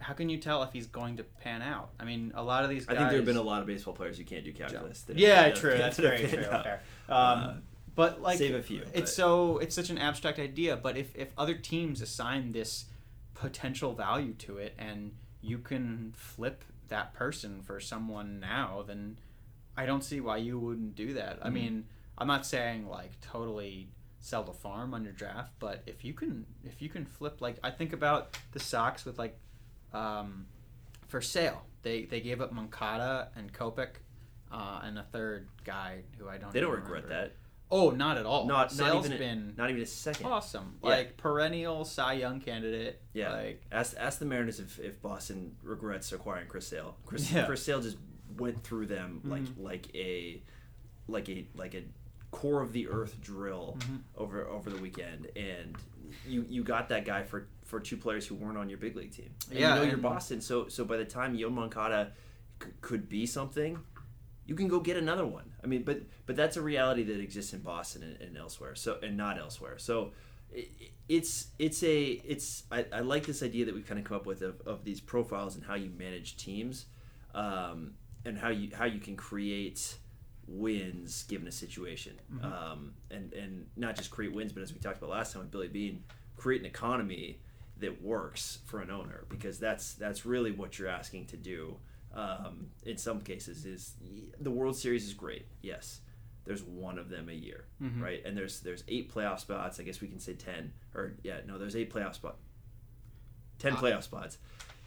[0.00, 1.90] how can you tell if he's going to pan out?
[2.00, 3.94] I mean, a lot of these I think there have been a lot of baseball
[3.94, 5.02] players who can't do calculus.
[5.02, 5.76] that Yeah, true.
[5.76, 6.42] That's very true.
[6.42, 6.80] Fair.
[7.08, 7.54] Um, Uh,
[7.94, 10.76] but like, save a few, It's but- so it's such an abstract idea.
[10.76, 12.86] But if if other teams assign this
[13.34, 19.18] potential value to it, and you can flip that person for someone now, then
[19.76, 21.38] I don't see why you wouldn't do that.
[21.42, 21.52] I Mhm.
[21.52, 21.86] mean,
[22.18, 23.88] I'm not saying like totally
[24.20, 27.56] sell the farm on your draft, but if you can if you can flip like
[27.62, 29.38] I think about the Sox with like
[29.92, 30.46] um,
[31.08, 31.62] for Sale.
[31.82, 33.90] They they gave up Moncada and Kopech
[34.52, 36.42] uh, and a third guy who I don't.
[36.48, 36.52] Know.
[36.52, 37.08] They don't regret remember.
[37.28, 37.36] that.
[37.72, 38.46] Oh, not at all.
[38.46, 40.26] Not not Sale's even a, been not even a second.
[40.26, 40.76] awesome.
[40.82, 40.88] Yeah.
[40.90, 43.00] Like perennial Cy Young candidate.
[43.12, 43.32] Yeah.
[43.32, 46.96] Like Ask ask the Mariners if, if Boston regrets acquiring Chris Sale.
[47.06, 47.46] Chris Yeah.
[47.46, 47.96] Chris Sale just
[48.36, 49.62] went through them like Mhm.
[49.62, 50.42] like a
[51.06, 51.82] like a like a
[52.32, 54.00] core of the earth drill Mhm.
[54.16, 55.76] over over the weekend and
[56.26, 59.12] you you got that guy for for two players who weren't on your big league
[59.12, 59.30] team.
[59.50, 62.12] And Yeah, you know you're Boston, so so by the time Yo Moncada
[62.62, 63.78] c- could be something,
[64.46, 65.52] you can go get another one.
[65.62, 68.74] I mean, but but that's a reality that exists in Boston and, and elsewhere.
[68.74, 69.78] So and not elsewhere.
[69.78, 70.12] So
[71.08, 74.26] it's it's a it's I, I like this idea that we've kind of come up
[74.26, 76.86] with of, of these profiles and how you manage teams,
[77.34, 77.92] um,
[78.24, 79.96] and how you how you can create
[80.50, 84.98] wins given a situation, um, and and not just create wins, but as we talked
[84.98, 86.02] about last time with Billy Beane,
[86.36, 87.40] create an economy
[87.78, 91.76] that works for an owner because that's that's really what you're asking to do.
[92.12, 93.94] Um, in some cases, is
[94.40, 95.46] the World Series is great.
[95.62, 96.00] Yes,
[96.44, 98.02] there's one of them a year, Mhm.
[98.02, 98.20] right?
[98.24, 99.78] And there's there's eight playoff spots.
[99.78, 102.38] I guess we can say ten, or yeah, no, there's eight playoff spots.
[103.60, 104.38] Ten Uh, playoff spots,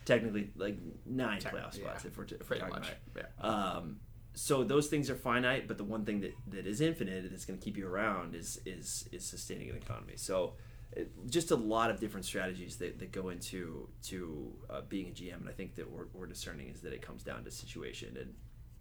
[0.03, 2.89] technically like nine playoff spots yeah, if we're, t- if we're talking much.
[2.89, 3.31] about it.
[3.39, 3.49] Yeah.
[3.49, 3.99] Um,
[4.35, 7.59] so those things are finite, but the one thing that, that is infinite that's going
[7.59, 10.13] to keep you around is is is sustaining an economy.
[10.15, 10.53] So
[10.91, 15.11] it, just a lot of different strategies that, that go into to uh, being a
[15.11, 18.15] GM, and I think that we're, we're discerning is that it comes down to situation
[18.19, 18.33] and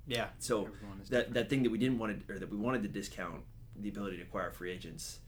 [0.07, 0.27] Yeah.
[0.39, 1.35] so that different.
[1.35, 3.43] that thing that we didn't want to or that we wanted to discount
[3.77, 5.21] the ability to acquire free agents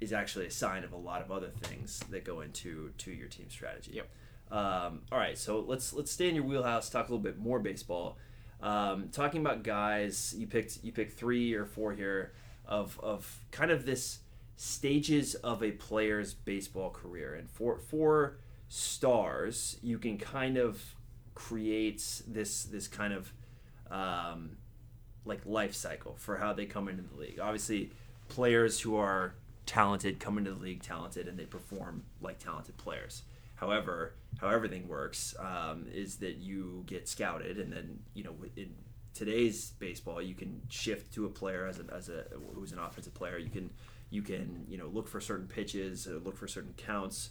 [0.00, 3.28] is actually a sign of a lot of other things that go into to your
[3.28, 3.92] team strategy.
[3.94, 4.08] Yep.
[4.50, 6.88] Um, all right, so let's let's stay in your wheelhouse.
[6.90, 8.18] Talk a little bit more baseball.
[8.62, 12.32] Um, talking about guys, you picked you picked three or four here
[12.66, 14.20] of of kind of this
[14.56, 18.38] stages of a player's baseball career, and for for
[18.68, 20.82] stars, you can kind of
[21.34, 23.32] create this this kind of
[23.90, 24.56] um,
[25.24, 27.38] like life cycle for how they come into the league.
[27.40, 27.90] Obviously,
[28.28, 29.34] players who are
[29.66, 33.22] talented come into the league talented and they perform like talented players.
[33.56, 38.74] However, how everything works um, is that you get scouted, and then you know in
[39.14, 43.14] today's baseball, you can shift to a player as a, as a who's an offensive
[43.14, 43.38] player.
[43.38, 43.70] You can
[44.10, 47.30] you can you know look for certain pitches, or look for certain counts,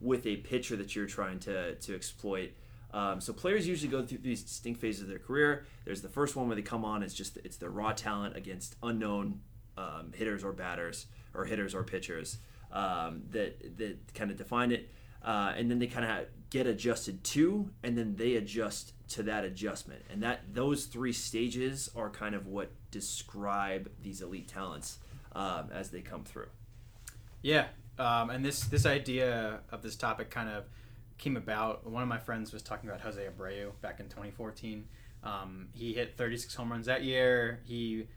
[0.00, 2.52] with a pitcher that you're trying to to exploit.
[2.92, 5.64] Um, so players usually go through these distinct phases of their career.
[5.86, 7.02] There's the first one where they come on.
[7.02, 9.40] It's just it's their raw talent against unknown
[9.78, 12.38] um, hitters or batters or hitters or pitchers
[12.72, 14.90] um, that that kind of define it.
[15.24, 19.44] Uh, and then they kind of get adjusted to, and then they adjust to that
[19.44, 20.02] adjustment.
[20.10, 24.98] And that those three stages are kind of what describe these elite talents
[25.34, 26.48] um, as they come through.
[27.42, 27.66] Yeah,
[27.98, 30.64] um, and this this idea of this topic kind of
[31.18, 31.88] came about.
[31.88, 34.86] One of my friends was talking about Jose Abreu back in 2014.
[35.24, 37.60] Um, he hit 36 home runs that year.
[37.64, 38.08] He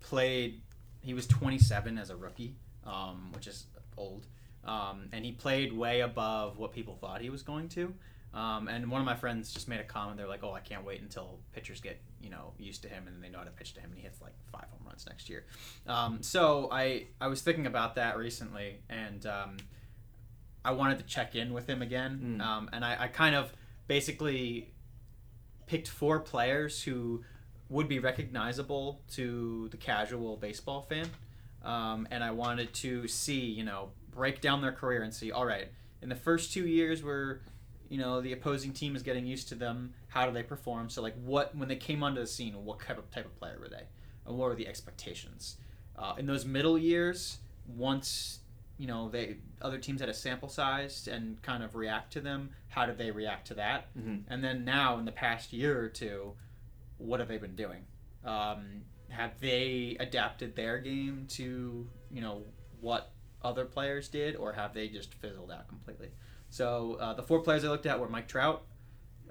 [0.00, 0.62] played.
[1.00, 4.26] He was 27 as a rookie, um, which is old,
[4.66, 7.94] um, and he played way above what people thought he was going to.
[8.34, 10.18] Um, and one of my friends just made a comment.
[10.18, 13.22] They're like, "Oh, I can't wait until pitchers get you know used to him and
[13.24, 15.30] they know how to pitch to him, and he hits like five home runs next
[15.30, 15.46] year."
[15.86, 19.56] Um, so I I was thinking about that recently, and um,
[20.64, 22.44] I wanted to check in with him again, Mm.
[22.44, 23.52] um, and I, I kind of
[23.86, 24.74] basically
[25.66, 27.22] picked four players who
[27.70, 31.08] would be recognizable to the casual baseball fan,
[31.64, 35.44] um, and I wanted to see you know break down their career and see all
[35.46, 35.68] right
[36.02, 37.42] in the first two years where
[37.88, 40.88] you know the opposing team is getting used to them how do they perform?
[40.88, 43.58] So like what when they came onto the scene what type of type of player
[43.60, 43.84] were they?
[44.26, 45.56] And what were the expectations?
[45.96, 47.38] Uh, in those middle years
[47.76, 48.40] once
[48.78, 52.50] you know they other teams had a sample size and kind of react to them
[52.68, 53.94] how did they react to that?
[53.96, 54.24] Mhm.
[54.28, 56.32] and then now in the past year or two
[56.98, 57.84] what have they been doing?
[58.24, 62.42] Um, have they adapted their game to you know
[62.80, 63.12] what
[63.46, 66.10] other players did or have they just fizzled out completely
[66.50, 68.62] so uh, the four players i looked at were mike trout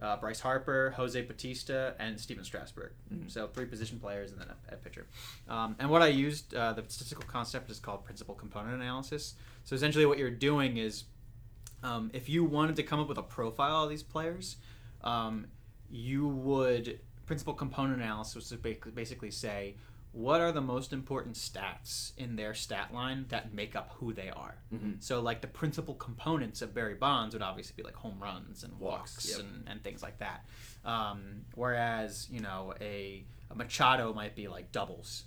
[0.02, 2.92] uh, Bryce Harper, Jose Bautista, and Stephen Strasburg.
[3.14, 3.32] Mhm.
[3.32, 5.08] So three position players and then a, a pitcher.
[5.48, 9.36] Um, and what I used, uh, the statistical concept is called principal component analysis.
[9.64, 11.06] So essentially, what you're doing is,
[11.84, 14.58] um, if you wanted to come up with a profile of these players,
[15.04, 15.48] um,
[15.90, 18.62] you would principal component analysis would
[18.94, 19.76] basically say
[20.16, 24.30] what are the most important stats in their stat line that make up who they
[24.30, 24.56] are.
[24.74, 25.04] Mhm.
[25.04, 28.80] So, like the principal components of Barry Bonds would obviously be like home runs and
[28.80, 29.42] Walks, yep.
[29.42, 30.46] and, and things like that.
[30.86, 35.26] Um, whereas, you know, a, a Machado might be like doubles,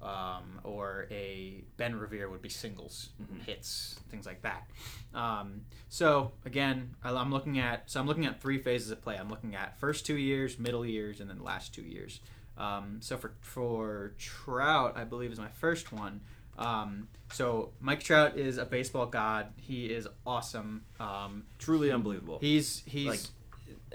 [0.00, 3.42] um, or a Ben Revere would be singles, Mhm.
[3.46, 4.70] hits, things like that.
[5.12, 9.16] Um, so again, I'm looking at so I'm looking at three phases of play.
[9.16, 12.20] I'm looking at first two years, middle years, and then last two years.
[12.58, 16.20] Um, so for for Trout, I believe is my first one.
[16.58, 19.46] Um, so Mike Trout is a baseball god.
[19.56, 20.82] He is awesome.
[20.98, 22.38] Um, Truly unbelievable.
[22.40, 23.20] he's he's like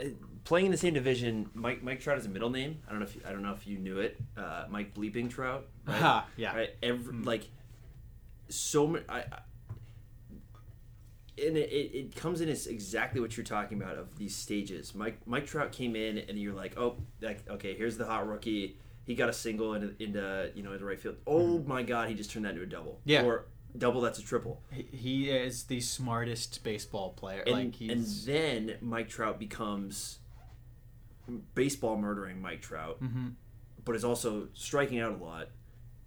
[0.01, 0.09] uh,
[0.45, 1.49] playing in the same division.
[1.53, 2.79] Mike Mike Trout is a middle name.
[2.87, 4.17] I don't know if you, I don't know if you knew it.
[4.35, 5.67] Uh, Mike Bleeping Trout.
[5.85, 6.23] Right?
[6.37, 6.55] Yeah.
[6.55, 6.69] Right.
[6.81, 7.25] Every Mm.
[7.25, 7.43] like
[8.49, 9.05] so many.
[9.09, 9.39] I, I,
[11.37, 14.95] and it, it, comes in as exactly what you're talking about of these stages.
[14.95, 18.77] Mike Mike Trout came in and you're like, oh, like okay, here's the hot rookie.
[19.03, 21.17] He got a single into, into you know into right field.
[21.27, 22.93] Oh my God, he just turned that into a double.
[23.01, 23.09] Mm-hmm.
[23.09, 23.23] Yeah.
[23.23, 23.45] Or
[23.77, 24.61] double that's a triple.
[24.71, 27.43] he, is the smartest baseball player.
[27.45, 30.19] And, like and then Mike Trout becomes
[31.53, 33.33] baseball murdering Mike Trout, Mhm.
[33.83, 35.49] but is also striking out a lot,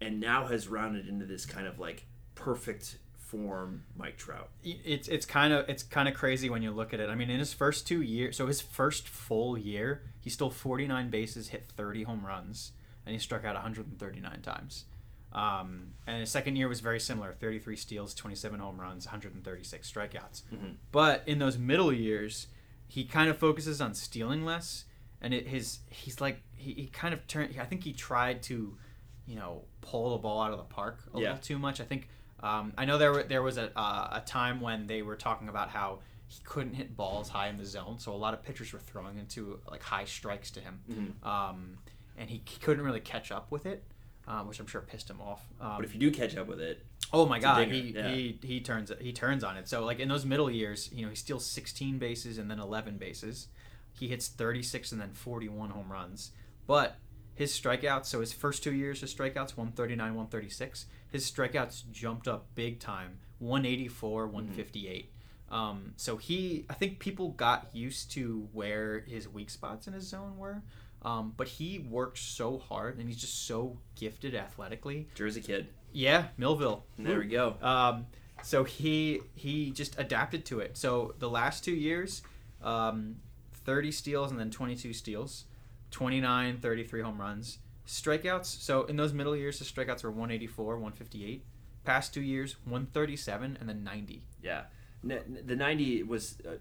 [0.01, 2.99] and now has rounded into this kind of like perfect
[3.31, 4.49] form Mike Trout.
[4.65, 7.11] it's it's kind of it's kind of crazy when you look at it.
[7.11, 11.11] I mean, in his first two years, so his first full year, he stole 49
[11.11, 12.73] bases, hit 30 home runs,
[13.05, 14.85] and he struck out 139 times.
[15.33, 20.43] Um, and his second year was very similar: 33 steals, 27 home runs, 136 strikeouts.
[20.53, 20.77] Mhm.
[20.91, 22.47] But in those middle years,
[22.87, 24.87] he kind of focuses on stealing less,
[25.21, 27.55] and it, his he's like he, he kind of turned.
[27.61, 28.79] I think he tried to,
[29.27, 31.29] you know, pull the ball out of the park a Yeah.
[31.29, 31.79] little too much.
[31.81, 32.09] I think
[32.43, 35.49] um, I know there were, there was a uh, a time when they were talking
[35.49, 38.73] about how he couldn't hit balls high in the zone, so a lot of pitchers
[38.73, 41.27] were throwing into like high strikes to him, Mhm.
[41.27, 41.79] um,
[42.17, 43.85] and he, he couldn't really catch up with it.
[44.27, 45.43] Um, which I'm sure pissed him off.
[45.59, 46.85] Um, But if you do catch up with it,
[47.15, 48.11] Oh my god, he, yeah.
[48.11, 49.67] he he turns he turns on it.
[49.71, 52.99] So like in those middle years, you know, he steals 16 bases and then 11
[52.99, 53.49] bases.
[53.95, 56.33] He hits 36 and then 41 home runs.
[56.67, 56.99] But
[57.39, 60.87] his strikeouts, so his first two years his strikeouts 139, 136.
[61.13, 65.13] His strikeouts jumped up big time, 184, 158.
[65.49, 70.09] Um, so he, I think people got used to where his weak spots in his
[70.09, 70.63] zone were.
[71.03, 75.07] Um, but he works so hard and he's just so gifted athletically.
[75.15, 75.69] Jersey kid.
[75.93, 76.87] Yeah, Millville.
[76.99, 77.55] There we go.
[77.63, 78.07] Um,
[78.43, 80.77] so he he just adapted to it.
[80.77, 82.23] So the last two years,
[82.65, 83.17] um,
[83.53, 85.45] 30 steals and then 22 steals,
[85.91, 88.47] 29, 33 home runs, strikeouts.
[88.47, 91.45] So in those middle years, the strikeouts were 184, 158.
[91.85, 94.23] Past two years, 137 and then 90.
[94.43, 94.65] Yeah.
[95.03, 96.57] the 90 was uh,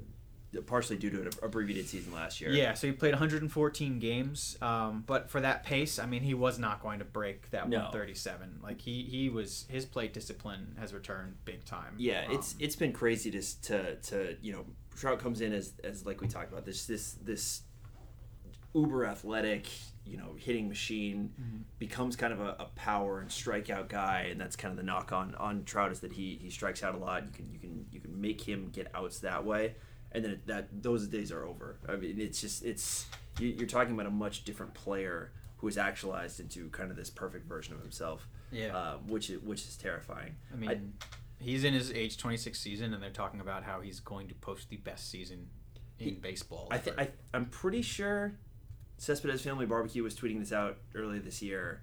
[0.61, 2.51] partially due to an abbreviated season last year.
[2.51, 6.57] Yeah, so he played 114 games, um, but for that pace, I mean, he was
[6.57, 7.77] not going to break that No.
[7.79, 8.59] 137.
[8.63, 11.95] Like he he was his plate discipline has returned big time.
[11.97, 14.65] Yeah, it's Um, it's been crazy to to to you know
[14.95, 17.61] Trout comes in as as like we talked about this this this
[18.77, 19.67] uber athletic
[20.05, 21.57] you know hitting machine Mm-hmm.
[21.79, 25.11] becomes kind of a, a power and strikeout guy and that's kind of the knock
[25.11, 27.85] on on Trout is that he he strikes out a lot you can you can
[27.91, 29.75] you can make him get outs that way
[30.11, 33.07] and then that those days are over I mean it's just it's
[33.39, 37.09] you, you're talking about a much different player who is actualized into kind of this
[37.09, 38.75] perfect version of himself Yeah.
[38.77, 40.93] uh, which is which is terrifying I mean,
[41.39, 44.69] he's in his age 26 season, and they're talking about how he's going to post
[44.69, 45.47] the best season
[45.99, 46.67] in He- baseball.
[46.71, 48.33] I, th- I I'm pretty sure
[48.97, 51.81] Cespedes Family Barbecue was tweeting this out earlier this year,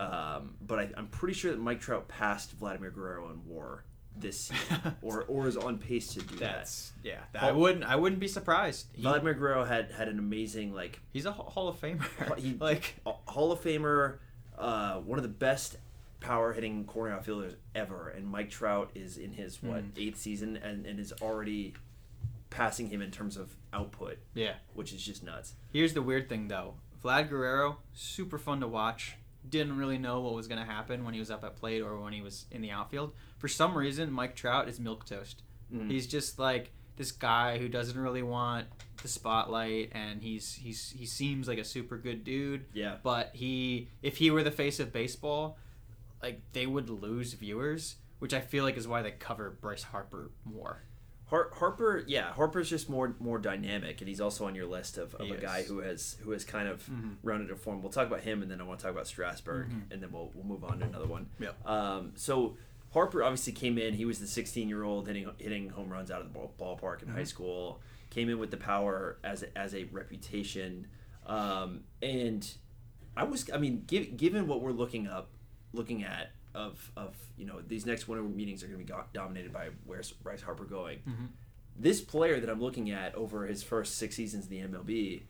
[0.00, 3.84] um, but I, I'm pretty sure that Mike Trout passed Vladimir Guerrero in WAR
[4.16, 7.20] this season, or or is on pace to do That's yeah.
[7.32, 7.84] that- I wouldn't.
[7.84, 8.86] I wouldn't be surprised.
[8.92, 12.38] He- Vladimir Guerrero had had an amazing like he's a Hall of Famer.
[12.38, 14.18] he, like Hall of Famer,
[14.58, 15.76] uh, one of the best
[16.20, 20.06] power hitting corner outfielders ever, and Mike Trout is in his what Mhm.
[20.08, 21.74] eighth season and, and is already
[22.52, 24.54] passing him in terms of output, yeah.
[24.74, 25.54] which is just nuts.
[25.72, 26.74] Here's the weird thing though.
[27.02, 29.16] Vlad Guerrero, super fun to watch.
[29.48, 31.98] Didn't really know what was going to happen when he was up at plate or
[31.98, 33.12] when he was in the outfield.
[33.38, 35.42] For some reason, Mike Trout is milk toast.
[35.74, 35.90] Mm.
[35.90, 38.68] He's just like this guy who doesn't really want
[39.02, 42.66] the spotlight, and he's he's he seems like a super good dude.
[42.72, 42.96] Yeah.
[43.02, 45.58] But he, if he were the face of baseball,
[46.22, 50.30] like they would lose viewers, which I feel like is why they cover Bryce Harper
[50.44, 50.82] more.
[51.32, 55.14] Har- Harper, yeah, Harper's just more more dynamic, and he's also on your list of,
[55.14, 57.16] of He a guy who has who has kind of Mhm.
[57.22, 57.80] rounded a form.
[57.80, 59.90] We'll talk about him, and then I want to talk about Strasburg, Mhm.
[59.92, 61.30] and then we'll we'll move on to another one.
[61.40, 61.66] Yep.
[61.66, 62.58] Um, so
[62.92, 63.94] Harper obviously came in.
[63.94, 67.02] He was the 16 year old hitting hitting home runs out of the ball, ballpark
[67.02, 67.26] in high Mhm.
[67.26, 67.80] school.
[68.10, 70.86] Came in with the power as a, as a reputation,
[71.26, 72.56] um, and
[73.16, 75.30] I was I mean, giv given what we're looking up,
[75.72, 79.04] looking at of of you know these next winter meetings are going to be go-
[79.12, 81.28] dominated by where's Bryce Harper going Mhm.
[81.76, 85.22] this player that I'm looking at over his first six seasons in the MLB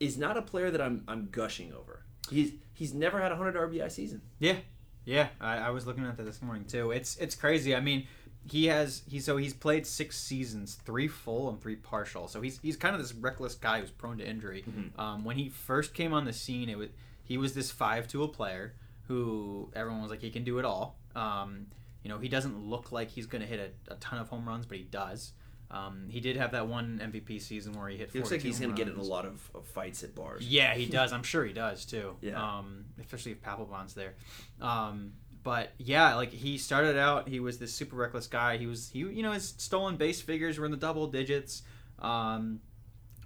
[0.00, 2.04] is not a player that I'm I'm gushing over.
[2.30, 4.22] He's he's never had a hundred RBI season.
[4.38, 4.56] Yeah,
[5.04, 5.28] yeah.
[5.40, 6.90] I, I was looking at that this morning too.
[6.90, 7.74] It's it's crazy.
[7.74, 8.06] I mean,
[8.50, 12.28] he has he so he's played six seasons, three full and three partial.
[12.28, 14.64] So he's he's kind of this reckless guy who's prone to injury.
[14.68, 14.98] Mhm.
[14.98, 16.88] Um, when he first came on the scene, it was
[17.24, 18.74] he was this five tool player
[19.08, 20.98] who everyone was like he can do it all.
[21.14, 21.66] Um,
[22.02, 24.46] you know, he doesn't look like he's going to hit a, a ton of home
[24.48, 25.32] runs, but he does.
[25.70, 28.10] Um, he did have that one MVP season where he hit.
[28.12, 30.46] He looks like he's going to get in a lot of, of fights at bars.
[30.46, 31.12] Yeah, he does.
[31.12, 32.16] I'm sure he does too.
[32.20, 32.42] Yeah.
[32.58, 34.14] Um, especially if Papelbon's there.
[34.60, 38.58] Um, but yeah, like he started out, he was this super reckless guy.
[38.58, 41.62] He was he you know his stolen base figures were in the double digits.
[41.98, 42.60] Um,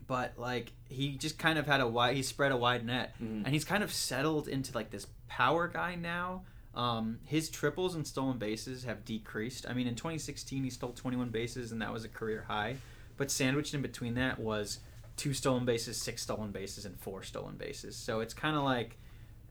[0.06, 3.44] but like he just kind of had a wide he spread a wide net, Mhm.
[3.44, 6.42] and he's kind of settled into like this power guy now.
[6.74, 9.66] Um, his triples and stolen bases have decreased.
[9.68, 12.76] I mean, in 2016 he stole 21 bases, and that was a career high.
[13.16, 14.80] But sandwiched in between that was
[15.16, 17.96] two stolen bases, six stolen bases, and four stolen bases.
[17.96, 18.98] So it's kind of like,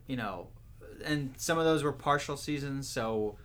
[0.05, 0.47] you know,
[1.03, 2.87] and some of those were partial seasons.
[2.87, 3.37] So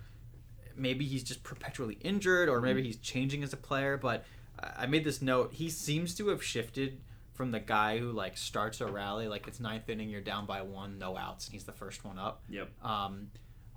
[0.77, 3.97] maybe he's just perpetually injured, or maybe he's changing as a player.
[3.97, 4.25] But
[4.59, 5.55] I I made this note.
[5.55, 7.01] He seems to have shifted
[7.41, 10.61] from the guy who like starts a rally, like it's ninth inning, you're down by
[10.61, 12.43] one, no outs, and he's the first one up.
[12.51, 12.69] Yep.
[12.85, 13.29] Um,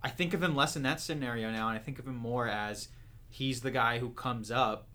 [0.03, 2.45] I think of him less in that scenario now, and I think of him more
[2.45, 2.89] as
[3.29, 4.89] he's the guy who comes up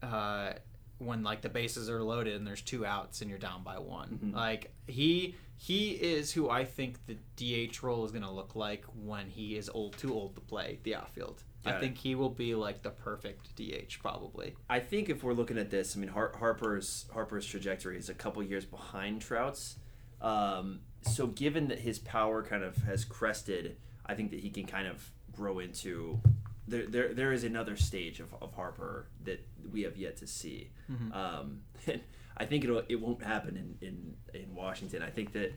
[0.00, 0.52] uh,
[0.98, 4.20] when like the bases are loaded and there's two outs and you're down by one.
[4.26, 4.32] Mhm.
[4.32, 8.84] Like he he is who I think the DH role is going to look like
[8.94, 11.42] when he is old too old to play the outfield.
[11.64, 11.80] Got I it.
[11.80, 14.54] think he will be like the perfect DH probably.
[14.68, 18.14] I think if we're looking at this, I mean Har- Harper's Harper's trajectory is a
[18.14, 19.76] couple years behind Trout's.
[20.20, 24.66] Um, so given that his power kind of has crested, I think that he can
[24.66, 26.20] kind of grow into.
[26.68, 30.70] There, there, there is another stage of, of Harper that we have yet to see.
[30.90, 31.14] Mhm.
[31.14, 31.62] Um,
[32.36, 35.02] I think it'll it won't happen in, in, in Washington.
[35.02, 35.52] I think that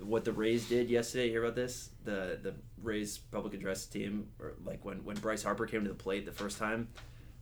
[0.00, 1.26] what the Rays did yesterday.
[1.26, 1.90] You hear about this?
[2.04, 5.94] The the Rays public address team, or like when when Bryce Harper came to the
[5.94, 6.88] plate the first time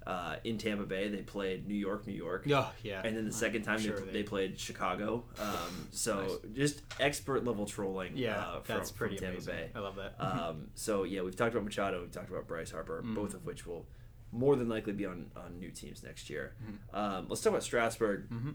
[0.07, 2.47] uh, in Tampa Bay, they played New York, New York.
[2.51, 3.03] Oh yeah.
[3.05, 5.25] And then the second time sure they, they- they played Chicago.
[5.39, 8.17] Um, so just expert level trolling.
[8.17, 9.55] yeah, uh, from, that's pretty from Tampa amazing.
[9.55, 9.71] Bay.
[9.75, 10.15] I love that.
[10.19, 13.15] Um, so yeah, we've talked about Machado, we've talked about Bryce Harper, Mm.
[13.15, 13.87] both of which will
[14.33, 16.55] more than likely be on, on new teams next year.
[16.63, 16.97] Mm-hmm.
[16.97, 18.55] Um, let's talk about Strasburg, Mhm.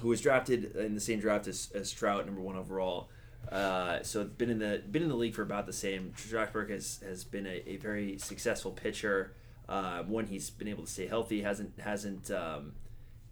[0.00, 3.08] who was drafted in the same draft as, as Trout, number one overall.
[3.50, 6.12] Uh, so been in the been in the league for about the same.
[6.16, 9.34] Strasburg has has been a, a very successful pitcher.
[9.68, 11.42] Uh, one, he's been able to stay healthy.
[11.42, 12.72] hasn't hasn't um,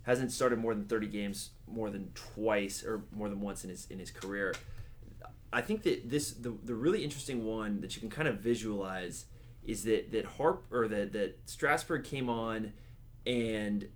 [0.05, 3.87] hasn't started more than 30 games more than twice or more than once in his
[3.91, 4.55] in his career.
[5.53, 9.27] I think that this the, the really interesting one that you can kind of visualize
[9.65, 12.73] is that that Harp or that that Strasburg came on
[13.27, 13.89] and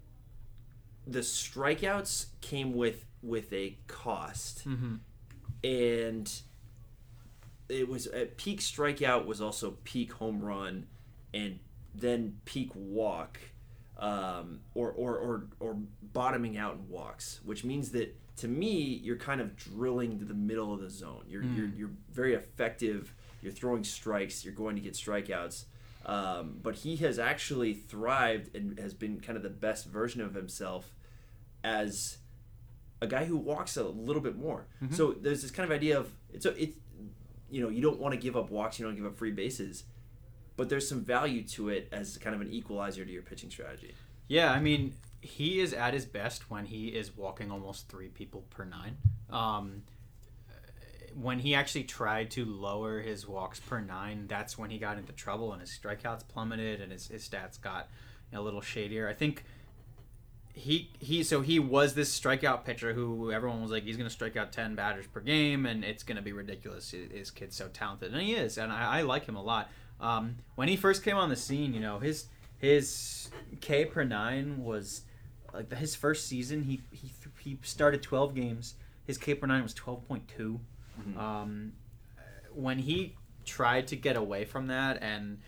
[1.06, 4.96] the strikeouts came with with a cost Mm-hmm.
[5.62, 6.42] And
[7.68, 10.86] it was at peak strikeout was also peak home run
[11.32, 11.58] and
[11.94, 13.38] then peak walk
[13.98, 19.16] um, or, or, or, or bottoming out in walks which means that to me you're
[19.16, 21.24] kind of drilling to the middle of the zone.
[21.28, 23.12] You're, you're, you're very effective.
[23.42, 24.44] You're throwing strikes.
[24.44, 25.64] You're going to get strikeouts.
[26.06, 30.32] Um, but he has actually thrived and has been kind of the best version of
[30.34, 30.94] himself
[31.62, 32.16] as
[33.00, 34.66] a guy who walks a little bit more.
[34.90, 36.76] So there's this kind of idea of it's a, it's
[37.50, 39.84] you know you don't want to give up walks, you don't give up free bases,
[40.56, 43.94] but there's some value to it as kind of an equalizer to your pitching strategy.
[44.28, 48.44] Yeah, I mean, he is at his best when he is walking almost three people
[48.50, 48.96] per nine.
[49.28, 49.82] Um,
[51.14, 55.12] when he actually tried to lower his walks per nine, that's when he got into
[55.12, 57.88] trouble and his strikeouts plummeted and his, his stats got
[58.32, 59.08] a little shadier.
[59.08, 59.44] I think
[60.52, 64.12] he he so he was this strikeout pitcher who everyone was like he's going to
[64.12, 67.68] strike out 10 batters per game and it's going to be ridiculous his kid's so
[67.68, 68.12] talented.
[68.12, 69.70] And he is and i, I like him a lot.
[70.00, 72.26] Um, when he first came on the scene you know his
[72.58, 73.30] his
[73.60, 75.02] k per nine was
[75.54, 78.74] like his first season he he, he started 12 games.
[79.06, 80.58] His k per nine was 12.2
[81.18, 81.72] um,
[82.52, 85.38] when he tried to get away from that and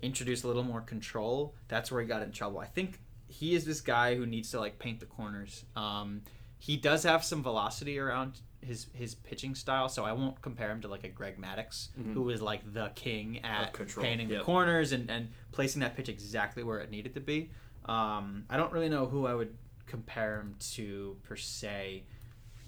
[0.00, 2.58] introduce a little more control that's where he got in trouble.
[2.58, 3.00] I think
[3.32, 5.64] he is this guy who needs to like paint the corners.
[5.74, 6.22] Um,
[6.58, 10.80] he does have some velocity around his his pitching style, so I won't compare him
[10.82, 14.40] to like a Greg Maddux, who is like the king at painting yep.
[14.40, 17.50] the corners and, and placing that pitch exactly where it needed to be.
[17.86, 19.56] Um, I don't really know who I would
[19.86, 22.04] compare him to per se.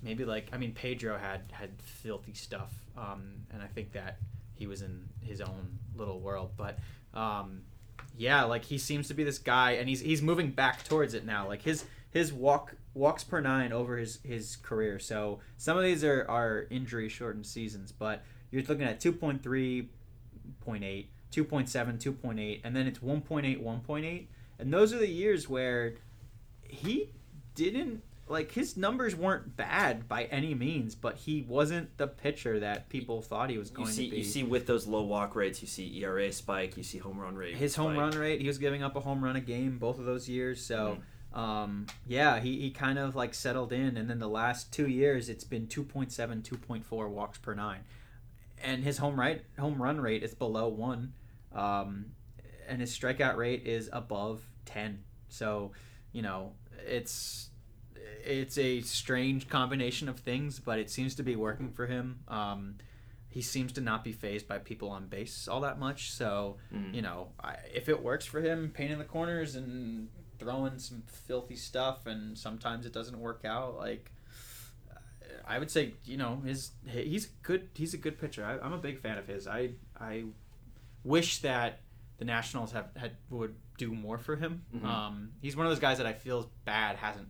[0.03, 4.17] Maybe like I mean Pedro had had filthy stuff, um, and I think that
[4.55, 6.79] he was in his own little world, but.
[7.13, 7.61] Um,
[8.17, 11.25] yeah, like he seems to be this guy, and he's he's moving back towards it
[11.25, 11.47] now.
[11.49, 14.99] Like his his walk walks per nine over his his career.
[14.99, 19.87] So some of these are are injury shortened seasons, but you're looking at 2.3, 0.8,
[20.65, 24.27] 2.7, 2.8, and then it's 1.8, 1.8,
[24.61, 25.95] and those are the years where
[26.63, 27.11] he
[27.57, 32.89] didn't like his numbers weren't bad by any means, but he wasn't the pitcher that
[32.89, 34.17] people thought he was going see, to be.
[34.19, 37.35] you see with those low walk rates, you see ERA spike, you see home run
[37.35, 37.55] rate.
[37.57, 38.01] his home spike.
[38.01, 40.65] run rate he was giving up a home run a game both of those years
[40.65, 40.99] so
[41.35, 41.39] Mm-hmm.
[41.41, 45.29] um, yeah he, he kind of like settled in and then the last two years
[45.29, 46.09] it's been 2.7
[46.43, 47.81] 2.4 walks per nine
[48.63, 51.13] and his home right home run rate is below one
[51.55, 52.07] um,
[52.69, 55.73] and his strikeout rate is above 10 so
[56.13, 56.53] you know
[56.87, 57.51] it's
[58.27, 62.77] it's a strange combination of things but it seems to be working for him um,
[63.29, 66.13] he seems to not be phased by people on base all that much.
[66.13, 66.95] So, Mhm.
[66.95, 70.09] you know, I, if it works for him, painting the corners and
[70.39, 74.13] throwing some filthy stuff, and sometimes it doesn't work out, like
[75.47, 77.69] I would say, you know, his he's good.
[77.75, 78.45] He's a good pitcher.
[78.45, 79.47] I, I'm a big fan of his.
[79.49, 80.27] I I
[81.03, 81.81] wish that
[82.19, 84.63] the Nationals have had would do more for him.
[84.75, 84.85] Mhm.
[84.85, 87.29] Um, he's one of those guys that I feel bad hasn't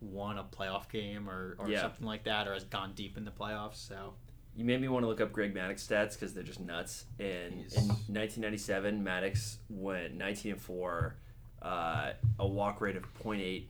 [0.00, 1.82] won a playoff game or, or Yeah.
[1.82, 3.76] something like that, or has gone deep in the playoffs.
[3.76, 4.14] So.
[4.56, 7.04] You made me want to look up Greg Maddux stats because they're just nuts.
[7.18, 11.16] And He's- in 1997, Maddux went 19 and four,
[11.62, 13.68] uh, a walk rate of 0.8.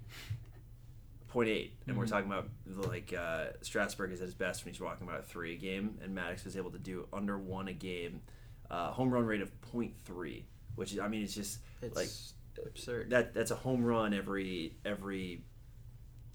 [1.32, 1.70] 0.8.
[1.86, 2.08] and we're Mhm.
[2.08, 2.48] talking about
[2.88, 5.98] like uh, Strasburg is at his best when he's walking about a three a game,
[6.02, 8.22] and Maddux was able to do under one a game,
[8.68, 13.10] uh, home run rate of 0.3, which is I mean it's just It's like absurd.
[13.10, 15.44] that that's a home run every every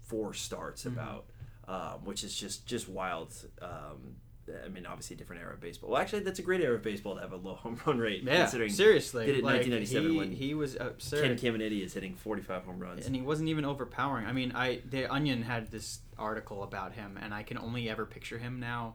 [0.06, 0.92] four starts Mhm.
[0.92, 1.24] about,
[1.68, 3.32] um, which is just just wild.
[3.60, 4.16] Um,
[4.64, 5.90] I mean, obviously a different era of baseball.
[5.90, 8.22] Well, actually, that's a great era of baseball to have a low home run rate.
[8.22, 9.26] yeah, considering seriously.
[9.26, 12.62] did it in like, 1997 he, when he was Ken absurd, Caminiti is hitting 45
[12.64, 13.06] home runs.
[13.06, 14.24] and he wasn't even overpowering.
[14.26, 18.06] I mean, I the Onion had this article about him, and I can only ever
[18.06, 18.94] picture him now.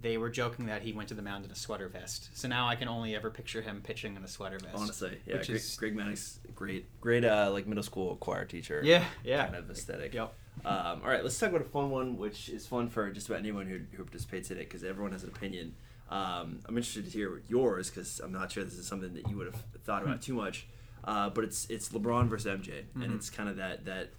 [0.00, 2.66] They were joking that he went to the mound in a sweater vest, so now
[2.68, 4.74] I can only ever picture him pitching in a sweater vest.
[4.76, 8.80] Honestly, yeah, which Greg, is- Greg great, great, uh, like middle school choir teacher.
[8.84, 9.44] Yeah, yeah.
[9.46, 10.14] kind of aesthetic.
[10.14, 10.32] Yep.
[10.64, 13.40] Um, all right, let's talk about a fun one, which is fun for just about
[13.40, 15.74] anyone who, who participates in it because everyone has an opinion.
[16.10, 19.36] Um, I'm interested to hear yours because I'm not sure this is something that you
[19.38, 20.66] would have thought about too much.
[21.04, 23.14] Uh, but it's it's LeBron versus MJ, and Mhm.
[23.16, 24.10] it's kind of that that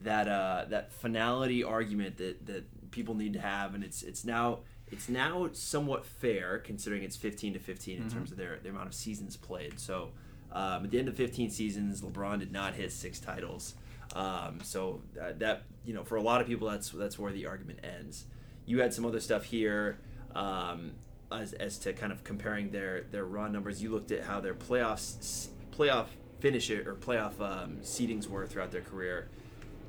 [0.00, 4.60] that uh, that finality argument that that people need to have, and it's it's now
[4.90, 8.12] it's now somewhat fair considering it's 15 to 15 in Mhm.
[8.12, 9.78] terms of their the amount of seasons played.
[9.78, 10.10] So.
[10.54, 13.74] Um, at the end of 15 seasons, LeBron did not hit six titles.
[14.14, 17.46] Um, so that, that you know, for a lot of people, that's that's where the
[17.46, 18.26] argument ends.
[18.66, 19.98] You had some other stuff here
[20.34, 20.92] um,
[21.30, 23.82] as, as to kind of comparing their their run numbers.
[23.82, 26.06] You looked at how their playoffs playoff
[26.40, 29.28] finish it or playoff um, seedings were throughout their career.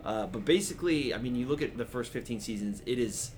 [0.06, 3.32] Uh, but basically, I mean, you look at the first 15 seasons, it is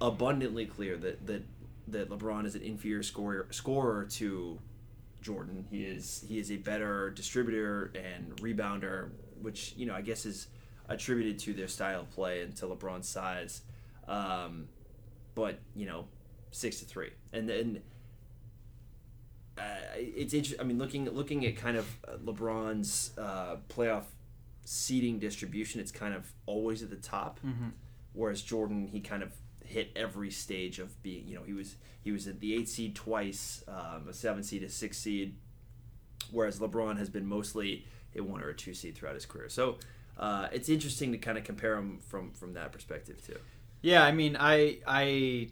[0.00, 1.42] abundantly clear that that
[1.88, 4.58] that LeBron is an inferior scorer scorer to
[5.20, 5.66] Jordan.
[5.70, 9.10] He is he is a better distributor and rebounder,
[9.42, 10.48] which you know I guess is
[10.88, 13.62] attributed to their style of play and to LeBron's size.
[14.08, 14.68] Um,
[15.34, 16.06] but you know,
[16.50, 17.80] six to three, and then
[19.58, 19.62] uh,
[19.96, 20.60] it's interesting.
[20.60, 21.86] I mean, looking looking at kind of
[22.24, 24.04] LeBron's uh, playoff
[24.64, 27.68] seeding distribution, it's kind of always at the top, Mm-hmm.
[28.12, 29.32] whereas Jordan he kind of
[29.64, 31.28] hit every stage of being.
[31.28, 34.62] You know, he was he was at the eight seed twice, um, a seven seed,
[34.62, 35.36] a six seed,
[36.30, 37.86] whereas LeBron has been mostly
[38.16, 39.48] a one or a two seed throughout his career.
[39.48, 39.78] So.
[40.18, 43.38] Uh, it's interesting to kind of compare them from from that perspective too.
[43.80, 45.48] Yeah, I mean, I I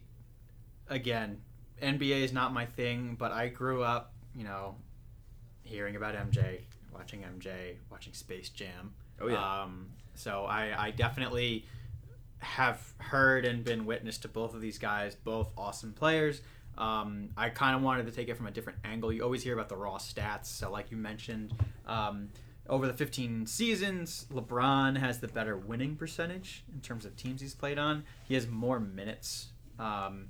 [0.91, 1.41] again,
[1.83, 4.77] NBA is not my thing, but I grew up, you know,
[5.63, 6.61] hearing about MJ,
[6.93, 8.93] watching MJ, watching Space Jam.
[9.21, 9.63] Oh yeah.
[9.63, 11.65] Um, so I I definitely
[12.41, 16.43] have heard and been witness to both of these guys, both awesome players.
[16.77, 19.13] Um, I kind of wanted to take it from a different angle.
[19.13, 20.47] You always hear about the raw stats.
[20.47, 21.53] So, like you mentioned,
[21.87, 22.29] um,
[22.69, 27.55] over the 15 seasons, LeBron has the better winning percentage in terms of teams he's
[27.55, 28.05] played on.
[28.27, 29.49] He has more minutes.
[29.79, 30.29] Um,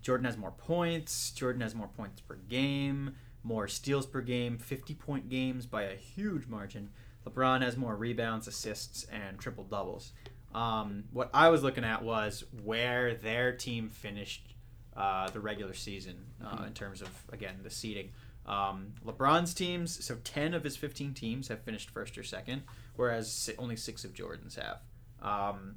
[0.00, 1.30] Jordan has more points.
[1.32, 5.96] Jordan has more points per game, more steals per game, 50 point games by a
[5.96, 6.90] huge margin.
[7.26, 10.12] LeBron has more rebounds, assists, and triple doubles.
[10.54, 14.54] Um, what I was looking at was where their team finished
[14.96, 18.10] uh, the regular season uh, in terms of, again, the seeding.
[18.46, 22.62] Um, LeBron's teams, so 10 of his 15 teams have finished first or second,
[22.94, 24.78] whereas only six of Jordan's have.
[25.20, 25.76] Um,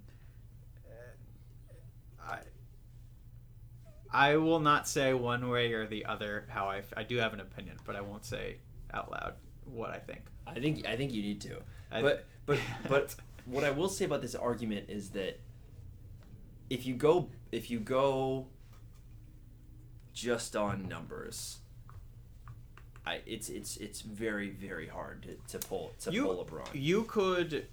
[2.22, 2.40] I,
[4.12, 7.40] I will not say one way or the other how I, I do have an
[7.40, 8.58] opinion, but I won't say
[8.94, 9.34] out loud
[9.66, 10.22] what I think.
[10.48, 11.62] I think I think you need to.
[11.92, 13.16] I- but but but
[13.46, 15.40] what I will say about this argument is that
[16.70, 18.48] if you go if you go
[20.14, 21.60] just on numbers,
[23.10, 26.68] I it's it's it's very very hard to, to pull to You- pull LeBron.
[26.74, 27.68] You could,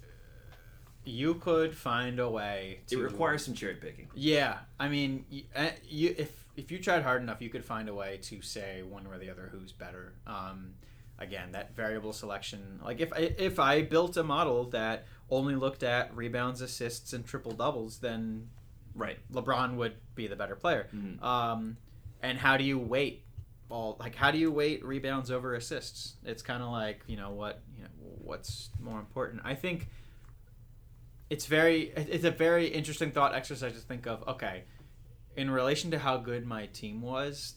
[1.03, 2.79] you could find a way.
[2.83, 4.07] It To, requires some cherry picking.
[4.13, 7.87] Yeah, I mean, you, uh, you if if you tried hard enough, you could find
[7.89, 10.13] a way to say one or the other who's better.
[10.25, 10.73] Um,
[11.19, 12.79] again, that variable selection.
[12.83, 17.25] Like if I, if I built a model that only looked at rebounds, assists, and
[17.25, 18.49] triple doubles, then
[18.95, 19.19] Right.
[19.31, 20.87] LeBron would be the better player.
[20.95, 21.21] Mhm.
[21.21, 21.77] Um,
[22.23, 23.23] and how do you weight
[23.69, 26.15] all like how do you weight rebounds over assists?
[26.23, 29.41] It's kind of like you know what you know what's more important.
[29.43, 29.87] I think
[31.29, 34.27] it's very it's a very interesting thought exercise to think of.
[34.27, 34.63] Okay,
[35.35, 37.55] in relation to how good my team was,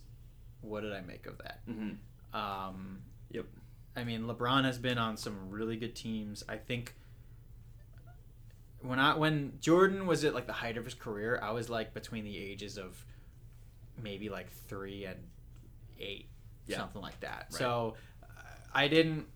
[0.61, 1.61] what did I make of that?
[1.69, 2.37] Mm-hmm.
[2.37, 3.47] Um, Yep.
[3.97, 6.43] I mean, LeBron has been on some really good teams.
[6.49, 6.95] I think
[8.81, 11.95] when I when Jordan was at like the height of his career, I was like
[11.95, 13.05] between the ages of
[14.01, 15.19] maybe like three and
[16.01, 16.29] eight,
[16.67, 16.79] Yeah.
[16.79, 17.47] something like that.
[17.51, 17.53] Right.
[17.53, 18.27] So uh,
[18.75, 19.27] I didn't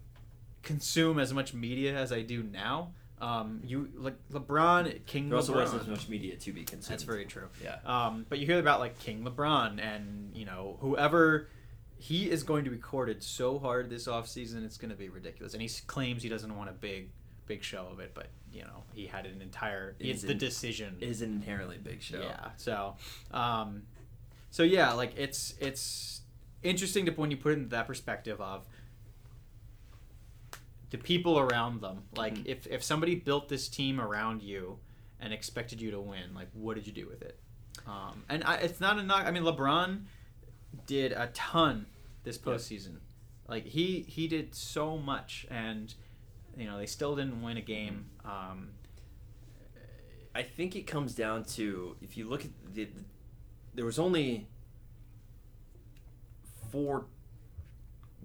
[0.63, 2.93] consume as much media as I do now.
[3.21, 6.93] Um, you like LeBron, King There also wasn't as much media to be consumed.
[6.93, 7.49] That's very true.
[7.63, 7.77] Yeah.
[7.87, 11.49] Um, but you hear about like King LeBron and you know whoever
[11.97, 15.55] he is going to be courted so hard this offseason it's going to be ridiculous.
[15.55, 17.11] And he claims he doesn't want a big
[17.47, 20.97] big show of it, but you know he had an entire It it's the decision.
[21.01, 22.21] It is an inherently big show.
[22.21, 22.51] Yeah.
[22.57, 22.97] So,
[23.31, 23.83] um,
[24.51, 26.14] so yeah, like it's it's
[26.65, 28.67] interesting to when you put it into that perspective of
[30.91, 32.05] the people around them.
[32.17, 32.47] Like Mhm.
[32.47, 34.79] if if somebody built this team around you
[35.21, 37.39] and expected you to win, like what did you do with it?
[37.87, 39.27] Um, and I, it's not a knock.
[39.27, 40.05] I mean, LeBron
[40.87, 41.87] did a ton
[42.23, 42.45] this Yep.
[42.45, 42.99] postseason.
[43.49, 45.93] Like he he did so much, and
[46.57, 48.11] you know they still didn't win a game.
[48.25, 48.75] Um,
[50.35, 52.89] I think it comes down to if you look at the,
[53.75, 54.49] there was only
[56.75, 57.07] four,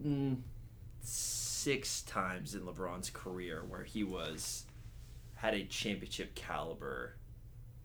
[0.03, 0.37] mm,
[1.01, 4.65] six times in LeBron's career where he was
[5.35, 7.15] had a championship caliber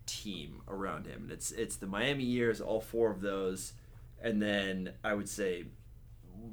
[0.06, 3.74] team around him, and it's it's the Miami years, all four of those,
[4.22, 5.64] and then I would say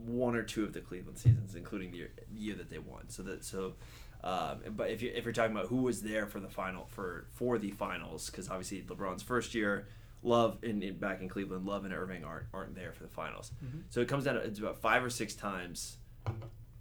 [0.06, 3.08] one or two of the Cleveland seasons, including the year, year that they won.
[3.08, 3.76] So that so.
[4.24, 7.28] Um, but if you if you're talking about who was there for the final for
[7.32, 9.88] for the finals, because obviously LeBron's first year,
[10.24, 13.52] Love in, back in Cleveland, Love and Irving aren't aren't there for the finals.
[13.64, 13.84] Mhm.
[13.90, 15.98] So it comes down to it's about five or six times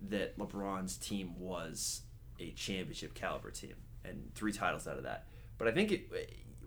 [0.09, 2.03] that LeBron's team was
[2.38, 3.74] a championship caliber team
[4.05, 5.26] and three titles out of that.
[5.59, 6.11] But I think it,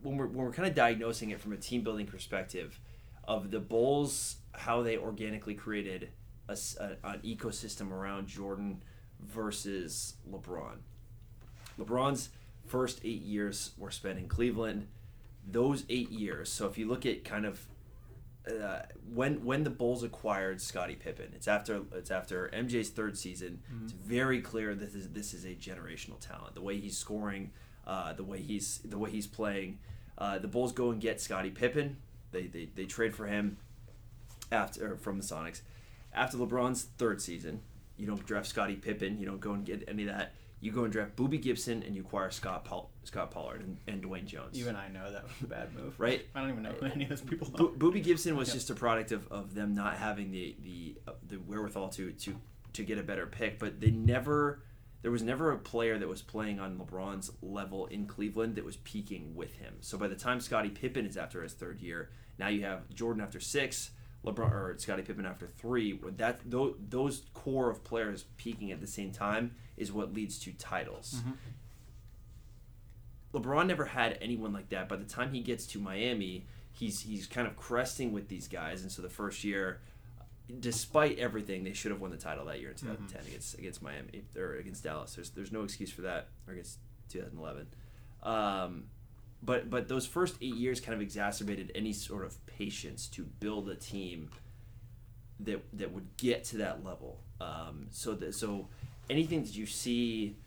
[0.01, 2.79] when we're when we're kind of diagnosing it from a team building perspective
[3.25, 6.09] of the Bulls, how they organically created
[6.49, 8.83] a, a, an ecosystem around Jordan
[9.19, 10.77] versus LeBron.
[11.79, 12.29] LeBron's
[12.65, 14.87] first eight years were spent in Cleveland.
[15.45, 16.51] Those eight years.
[16.51, 17.67] So if you look at kind of
[18.47, 18.79] uh,
[19.13, 23.61] when when the Bulls acquired Scottie Pippen, it's after it's after MJ's third season.
[23.71, 23.85] Mm-hmm.
[23.85, 26.55] It's very clear this is, this is a generational talent.
[26.55, 27.51] The way he's scoring,
[27.87, 29.79] uh, the way he's the way he's playing.
[30.17, 31.97] Uh, the Bulls go and get Scottie Pippen.
[32.31, 33.57] They, they, they trade for him
[34.51, 35.61] after from the Sonics.
[36.13, 37.61] After LeBron's third season,
[37.97, 39.19] you don't draft Scottie Pippen.
[39.19, 40.33] You don't go and get any of that.
[40.63, 44.01] You go and draft Boobie Gibson and you acquire Scott Paul, Scot Pollard and, and
[44.01, 44.57] Dwayne Jones.
[44.57, 45.99] Even I know that was a bad move.
[45.99, 46.25] right?
[46.33, 47.49] I don't even know who any of those people.
[47.49, 51.11] Bo- Boobie Gibson was just a product of, of them not having the the uh,
[51.27, 52.35] the wherewithal to to
[52.71, 54.63] to get a better pick, but they never
[55.01, 58.77] there was never a player that was playing on LeBron's level in Cleveland that was
[58.77, 59.73] peaking with him.
[59.81, 62.09] So by the time Scottie Pippen is after his third year,
[62.39, 63.91] now you have Jordan after six,
[64.25, 65.99] LeBron or Scottie Pippen after three.
[66.17, 71.15] That those, core of players peaking at the same time is what leads to titles.
[71.17, 71.31] Mm-hmm.
[73.37, 74.87] LeBron never had anyone like that.
[74.87, 78.81] By the time he gets to Miami, he's he's kind of cresting with these guys,
[78.83, 79.81] and so the first year,
[80.59, 83.27] despite everything, they should have won the title that year in 2010 mm-hmm.
[83.27, 85.15] against against Miami or against Dallas.
[85.15, 86.77] There's there's no excuse for that or against
[87.09, 87.67] 2011.
[88.21, 88.85] Um,
[89.43, 93.69] but but those first eight years kind of exacerbated any sort of patience to build
[93.69, 94.29] a team
[95.39, 97.19] that that would get to that level.
[97.41, 98.69] Um, so that so
[99.09, 100.37] anything that you see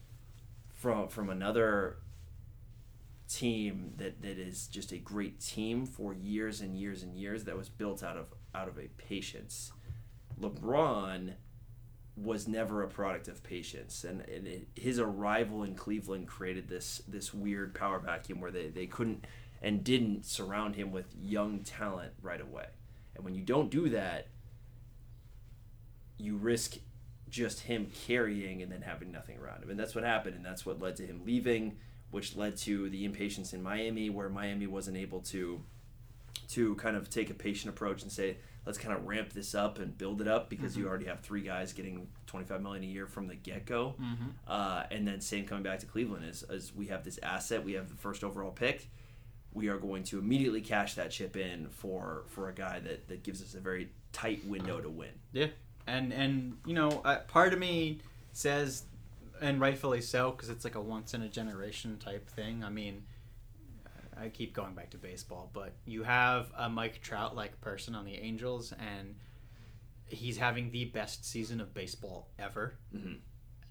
[0.74, 1.99] from from another
[3.28, 7.57] team that, that is just a great team for years and years and years that
[7.57, 9.72] was built out of out of a patience.
[10.40, 11.34] LeBron
[12.17, 17.03] was never a product of patience, and, and it, his arrival in Cleveland created this
[17.07, 19.27] this weird power vacuum where they, they couldn't
[19.61, 22.67] and didn't surround him with young talent right away.
[23.14, 24.29] And when you don't do that,
[26.19, 26.77] you risk
[27.29, 29.71] just him carrying and then having nothing around him.
[29.71, 31.77] And that's what happened, and that's what led to him leaving,
[32.11, 35.62] which led to the impatience in Miami, where Miami wasn't able to
[36.49, 38.37] to kind of take a patient approach and say,
[38.67, 40.83] let's kind of ramp this up and build it up because mm-hmm.
[40.83, 43.95] you already have three guys getting 25 million a year from the get-go.
[44.01, 44.25] Mm-hmm.
[44.47, 47.75] uh, and then same coming back to cleveland is, is we have this asset we
[47.75, 48.89] have the first overall pick.
[49.55, 53.23] We are going to immediately cash that chip in for for a guy that that
[53.23, 55.12] gives us a very tight window to win.
[55.33, 55.47] Yeah.
[55.87, 58.01] And and you know uh, part of me
[58.33, 58.83] says
[59.41, 62.64] and rightfully so because it's like a once in a generation type thing.
[62.64, 63.05] I mean
[64.19, 68.05] I keep going back to baseball, but you have a Mike Trout like person on
[68.05, 69.14] the Angels, and
[70.07, 72.75] he's having the best season of baseball ever.
[72.95, 73.14] Mm-hmm.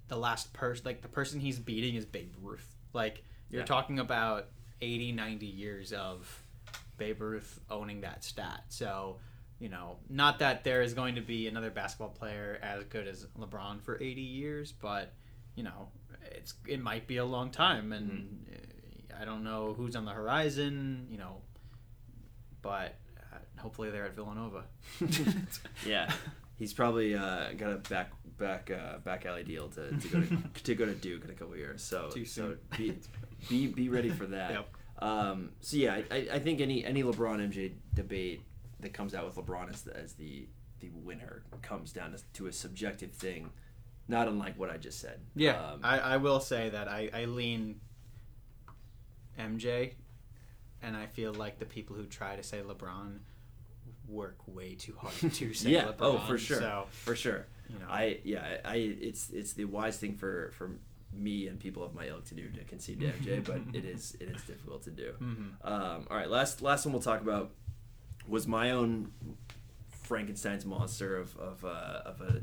[0.08, 2.76] The last person, like the person he's beating, is Babe Ruth.
[2.94, 4.48] Like you're talking about
[4.82, 6.44] 80, 90 years of
[6.98, 8.66] Babe Ruth owning that stat.
[8.70, 9.18] So,
[9.60, 13.26] you know, not that there is going to be another basketball player as good as
[13.40, 15.14] LeBron for 80 years, but
[15.56, 15.90] you know,
[16.32, 18.75] it's it might be a long time, and mm-hmm.
[19.20, 21.38] I don't know who's on the horizon, you know,
[22.62, 24.64] but uh, hopefully they're at Villanova.
[25.86, 26.12] yeah,
[26.58, 30.38] he's probably uh, got a back back uh, back alley deal to, to go to,
[30.64, 31.84] to go to Duke in a couple years.
[31.84, 32.98] So so be,
[33.50, 34.52] be be ready for that.
[34.52, 34.70] Yep.
[35.00, 38.42] Um, so yeah, I, I think any any LeBron MJ debate
[38.80, 40.48] that comes out with LeBron as the, as the
[40.80, 43.50] the winner comes down to, to a subjective thing,
[44.08, 45.20] not unlike what I just said.
[45.36, 47.80] Yeah, um, I, I will say that I, I lean
[49.40, 49.94] MJ,
[50.82, 53.20] and I feel like the people who try to say LeBron
[54.08, 55.86] work way too hard to say yeah.
[55.86, 55.96] LeBron.
[56.02, 56.60] Oh, for sure.
[56.60, 57.48] So, for sure.
[57.70, 60.72] You know, I yeah, I it's it's the wise thing for for
[61.12, 64.16] me and people of my ilk to do to concede to MJ, but it is
[64.20, 65.14] it is difficult to do.
[65.22, 65.68] Mm-hmm.
[65.68, 67.52] Um, all right, last last one we'll talk about
[68.28, 69.12] was my own
[69.90, 72.42] Frankenstein's monster of of, uh, of a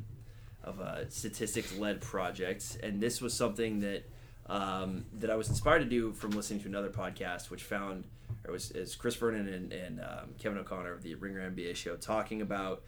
[0.64, 4.08] of a statistics led project, and this was something that
[4.46, 8.04] um, that I was inspired to do from listening to another podcast, which found
[8.44, 11.96] it was is Chris Vernon and, and um, Kevin O'Connor of the Ringer NBA show
[11.96, 12.82] talking about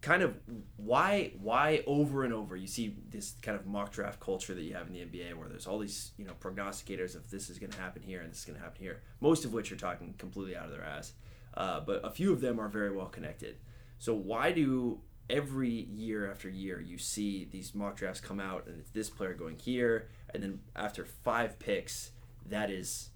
[0.00, 0.34] kind of
[0.76, 4.74] why why over and over you see this kind of mock draft culture that you
[4.74, 7.70] have in the NBA where there's all these you know prognosticators of this is going
[7.70, 10.14] to happen here and this is going to happen here most of which are talking
[10.18, 11.12] completely out of their ass.
[11.54, 13.56] Uh, but a few of them are very well connected.
[13.98, 18.78] So why do every year after year you see these mock drafts come out and
[18.80, 22.10] it's this player going here and then after five picks,
[22.46, 23.10] that is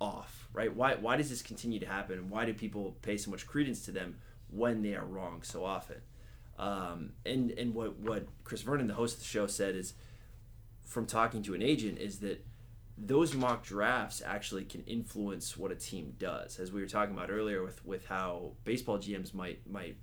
[0.00, 0.74] off, right?
[0.74, 2.28] Why why does this continue to happen?
[2.28, 4.16] Why do people pay so much credence to them
[4.50, 5.98] when they are wrong so often?
[6.58, 9.94] Um, and and what what Chris Vernon, the host of the show, said is
[10.84, 12.44] from talking to an agent is that
[12.98, 16.58] those mock drafts actually can influence what a team does.
[16.58, 19.96] As we were talking about earlier with with how baseball GMs might might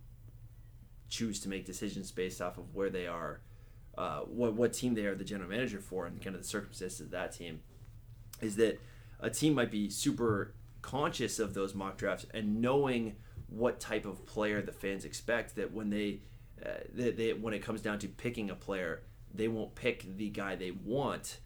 [1.09, 3.41] choose to make decisions based off of where they are,
[3.99, 7.01] uh, what what team they are the general manager for, and kind of the circumstances
[7.01, 7.59] of that team,
[8.41, 8.79] is that
[9.19, 13.17] a team might be super conscious of those mock drafts and knowing
[13.49, 15.57] what type of player the fans expect.
[15.57, 16.21] That when they,
[16.65, 19.01] uh, they, they when it comes down to picking a player,
[19.35, 21.39] they won't pick the guy they want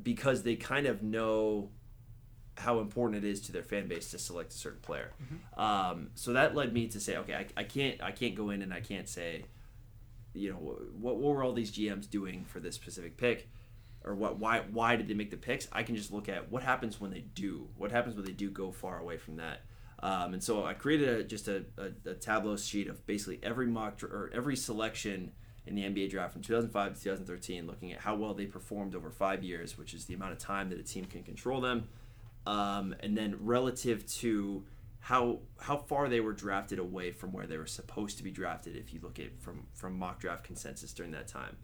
[0.00, 1.70] because they kind of know
[2.56, 5.10] how important it is to their fan base to select a certain player.
[5.22, 5.60] Mm-hmm.
[5.60, 8.62] Um, so that led me to say, okay, I, I, can't I can't go in
[8.62, 9.46] and I can't say,
[10.32, 13.48] you know, what, what were all these GMs doing for this specific pick,
[14.04, 15.68] or what why why did they make the picks?
[15.72, 17.68] I can just look at what happens when they do.
[17.76, 19.62] What happens when they do go far away from that.
[20.02, 23.66] Um, and so I created a, just a, a, a, Tableau sheet of basically every
[23.66, 25.30] mock or every selection
[25.66, 29.10] in the NBA draft from 2005 to 2013, looking at how well they performed over
[29.10, 31.86] five years, which is the amount of time that a team can control them,
[32.46, 34.64] um, and then relative to
[35.10, 38.76] how how far they were drafted away from where they were supposed to be drafted.
[38.76, 41.56] If you look at from from mock draft consensus during that time,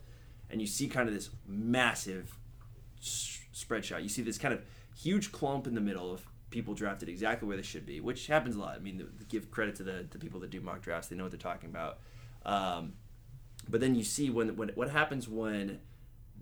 [0.51, 2.37] and you see kind of this massive
[3.01, 4.03] spread shot.
[4.03, 4.63] You see this kind of
[4.97, 8.57] huge clump in the middle of people drafted exactly where they should be, which happens
[8.57, 8.75] a lot.
[8.75, 11.31] I mean, give credit to the, the people that do mock drafts; they know what
[11.31, 12.01] they're talking about.
[12.45, 12.95] Um,
[13.69, 15.79] but then you see when, when what happens when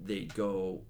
[0.03, 0.81] they go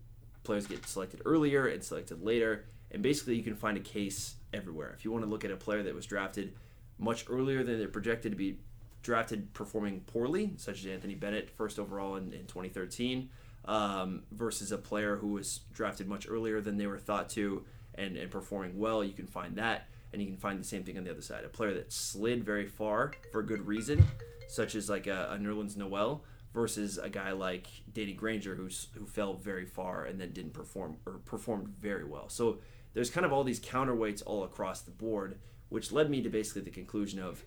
[0.45, 4.95] players get selected earlier and selected later and basically you can find a case everywhere.
[4.97, 6.55] If you want to look at a player that was drafted
[6.99, 8.59] much earlier than they're projected to be
[9.03, 13.29] drafted performing poorly such as anthony bennett first overall in, in 2013
[13.67, 17.65] um, versus a player who was drafted much earlier than they were thought to
[17.97, 19.89] and, and performing well you can find that.
[20.13, 21.45] And you can find the same thing on the other side.
[21.45, 24.07] A player that slid very far for good reason
[24.49, 26.23] such as like a, a Nerlens Noel,
[26.55, 30.97] versus a guy like Danny Granger, who's who fell very far and then didn't perform
[31.05, 32.29] or performed very well.
[32.29, 32.59] So
[32.95, 35.39] there's kind of all these counterweights all across the board,
[35.69, 37.45] which led me to basically the conclusion of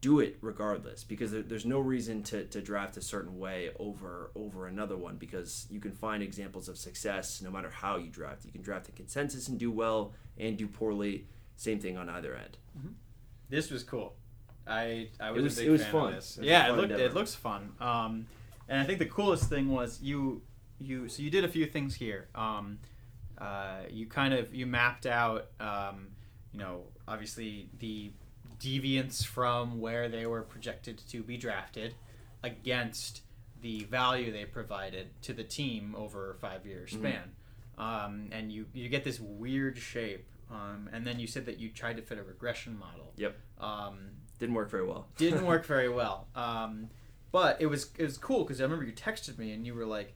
[0.00, 4.30] do it regardless because there, there's no reason to, to draft a certain way over
[4.34, 8.44] over another one because you can find examples of success no matter how you draft.
[8.44, 11.26] You can draft a consensus and do well and do poorly.
[11.56, 12.58] Same thing on either end.
[12.76, 12.88] Mm-hmm.
[13.48, 14.14] This was cool.
[14.66, 16.08] I I was, was a big it was fan fun.
[16.08, 16.36] of this.
[16.36, 17.04] It yeah, it looked endeavor.
[17.04, 17.72] it looks fun.
[17.80, 18.26] Um,
[18.68, 20.42] and I think the coolest thing was you
[20.78, 22.28] you so you did a few things here.
[22.34, 22.78] Um,
[23.44, 26.08] uh, you kind of you mapped out um,
[26.52, 28.10] you know obviously the
[28.60, 31.94] deviance from where they were projected to be drafted
[32.42, 33.22] against
[33.60, 36.98] the value they provided to the team over a five year Mm-hmm.
[36.98, 37.22] span.
[37.76, 40.26] Um, and you, you get this weird shape.
[40.50, 43.12] Um, and then you said that you tried to fit a regression model.
[43.16, 43.36] Yep.
[43.60, 45.08] Um, Didn't work very well.
[45.16, 46.28] didn't work very well.
[46.36, 46.88] Um,
[47.32, 49.86] but it was it was cool because I remember you texted me and you were
[49.86, 50.14] like,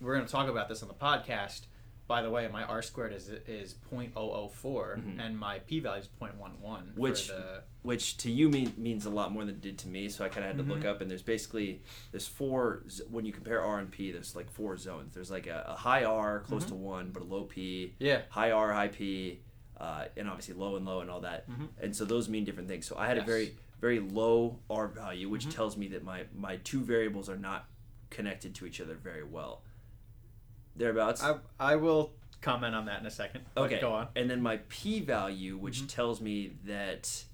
[0.00, 1.62] "We're going to talk about this on the podcast."
[2.10, 5.20] By the way, my R squared is is 0.004 Mhm.
[5.20, 6.96] and my p value is 0.11.
[6.96, 10.08] Which- the, which to you mean, means a lot more than it did to me.
[10.08, 10.86] So I kind of had to look Mhm.
[10.90, 14.10] up, and there's basically there's four when you compare R and P.
[14.10, 15.14] There's like four zones.
[15.14, 17.94] There's like a, a high R close to one, but a low P.
[18.00, 18.22] yeah.
[18.30, 19.42] High R, high P,
[19.76, 21.48] uh, and obviously low and low and all that.
[21.48, 21.68] Mhm.
[21.80, 22.86] And so those mean different things.
[22.86, 25.52] So I had a very very low R value, which Mhm.
[25.54, 27.68] tells me that my my two variables are not
[28.10, 29.62] connected to each other very well.
[30.76, 31.22] Thereabouts.
[31.22, 33.42] I, I will comment on that in a second.
[33.56, 33.80] Okay.
[33.80, 34.08] Go on.
[34.16, 35.88] And then my p value, which Mhm.
[35.88, 37.24] tells me that.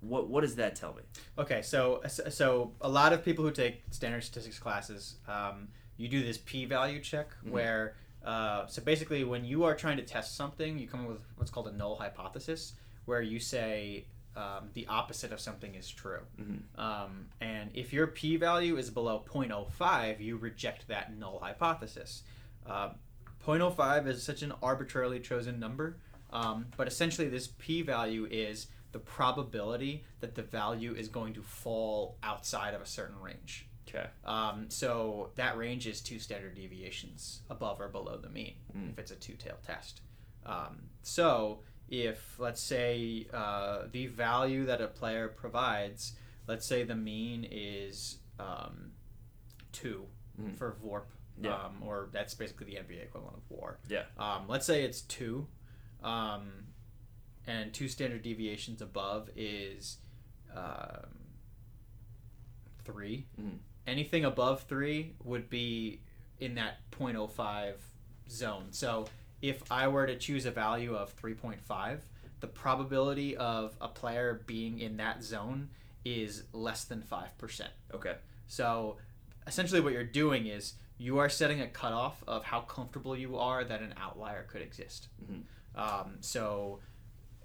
[0.00, 1.02] What what does that tell me?
[1.38, 6.22] Okay, so so a lot of people who take standard statistics classes, um, you do
[6.22, 7.50] this p-value check Mhm.
[7.50, 7.94] where
[8.24, 11.50] uh, so basically when you are trying to test something, you come up with what's
[11.50, 12.74] called a null hypothesis,
[13.06, 14.04] where you say
[14.36, 16.20] um, the opposite of something is true.
[16.38, 16.78] Mhm.
[16.78, 22.22] Um, and if your p-value is below 0.05, you reject that null hypothesis.
[22.66, 22.90] Uh,
[23.44, 25.98] 0.05 is such an arbitrarily chosen number,
[26.30, 32.16] um, but essentially this p-value is the probability that the value is going to fall
[32.22, 33.68] outside of a certain range.
[33.88, 34.06] Okay.
[34.24, 38.90] Um, so that range is two standard deviations above or below the mean Mm.
[38.92, 40.00] if it's a two-tailed test.
[40.44, 46.12] Um, so if let's say uh, the value that a player provides,
[46.46, 48.92] let's say the mean is um,
[49.72, 50.06] two
[50.40, 50.54] Mm.
[50.58, 51.06] for VORP,
[51.40, 51.54] Yeah.
[51.64, 53.78] um, or that's basically the NBA equivalent of WAR.
[53.88, 54.02] Yeah.
[54.18, 55.48] Um, let's say it's two,
[56.02, 56.66] um,
[57.46, 59.96] and two standard deviations above is
[60.54, 61.06] um,
[62.84, 63.26] three.
[63.40, 63.58] Mhm.
[63.86, 66.02] Anything above three would be
[66.38, 67.76] in that 0.05
[68.28, 68.72] zone.
[68.72, 69.06] So
[69.42, 72.00] if I were to choose a value of 3.5,
[72.40, 75.70] the probability of a player being in that zone
[76.04, 77.70] is less than five percent.
[77.92, 78.14] Okay.
[78.46, 78.98] So
[79.46, 83.64] essentially, what you're doing is you are setting a cutoff of how comfortable you are
[83.64, 85.08] that an outlier could exist.
[85.22, 85.42] Mhm.
[85.74, 86.80] Um, so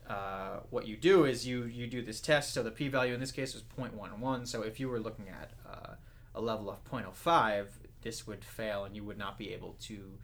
[0.07, 2.53] uh, what you do is you you do this test.
[2.53, 4.47] So the p-value in this case was 0.11.
[4.47, 5.95] So if you were looking at uh,
[6.35, 7.67] a level of 0.05,
[8.01, 10.17] this would fail, and you would not be able to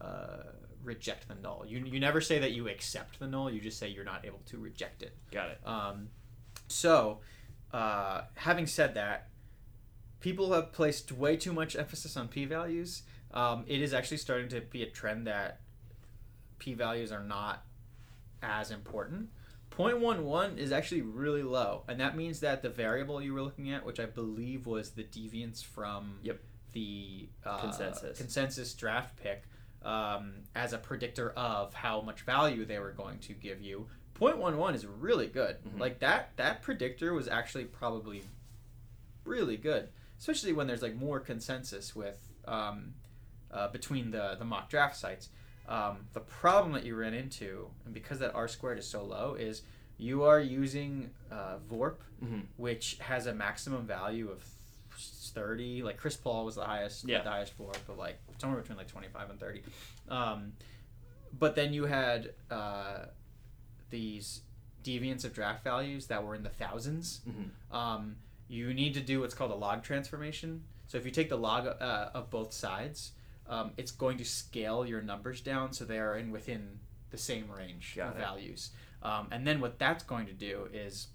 [0.00, 0.42] uh,
[0.82, 1.64] reject the null.
[1.66, 3.50] You you never say that you accept the null.
[3.50, 5.16] You just say you're not able to reject it.
[5.30, 5.60] Got it.
[5.66, 6.08] Um,
[6.68, 7.20] so,
[7.72, 9.28] uh, having said that,
[10.20, 13.02] people have placed way too much emphasis on p values.
[13.32, 15.60] Um, it is actually starting to be a trend that
[16.58, 17.64] p values are not
[18.42, 19.28] as important.
[19.70, 23.86] 0.11 is actually really low, and that means that the variable you were looking at,
[23.86, 26.40] which I believe was the deviance from Yep.
[26.72, 28.18] the uh, Consensus.
[28.18, 29.44] consensus draft pick,
[29.84, 33.86] um, as a predictor of how much value they were going to give you,
[34.18, 35.56] 0.11 is really good.
[35.64, 35.78] Mhm.
[35.80, 38.22] Like that that predictor was actually probably
[39.24, 39.88] really good,
[40.18, 42.94] especially when there's like more consensus with um,
[43.50, 45.28] uh, between the the mock draft sites.
[45.68, 49.34] Um, the problem that you ran into, and because that r squared is so low,
[49.34, 49.62] is
[49.96, 52.46] you are using uh, VORP, Mhm.
[52.56, 54.44] which has a maximum value of
[54.96, 55.82] 30.
[55.82, 57.22] Like Chris Paul was the highest, Yeah.
[57.22, 59.62] the highest VORP, but like somewhere between like 25 and 30.
[60.08, 60.52] Um,
[61.38, 63.06] but then you had uh,
[63.90, 64.42] these
[64.84, 67.50] deviants of draft values that were in the 1000s Mhm.
[67.74, 68.16] um,
[68.48, 70.64] you need to do what's called a log transformation.
[70.88, 73.12] So if you take the log uh, of both sides,
[73.46, 77.50] um, it's going to scale your numbers down so they are in within the same
[77.50, 78.20] range Got of it.
[78.20, 78.70] values.
[79.02, 81.08] Um, and then what that's going to do is,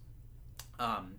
[0.80, 1.16] um,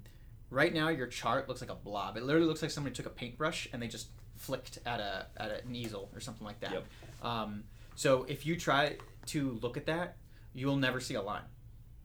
[0.50, 2.16] right now your chart looks like a blob.
[2.16, 5.64] It literally looks like somebody took a paintbrush and they just flicked at a at
[5.64, 6.72] an easel or something like that.
[6.72, 6.84] Yep.
[7.22, 7.64] Um,
[7.96, 8.96] so if you try
[9.26, 10.16] to look at that,
[10.54, 11.42] you will never see a line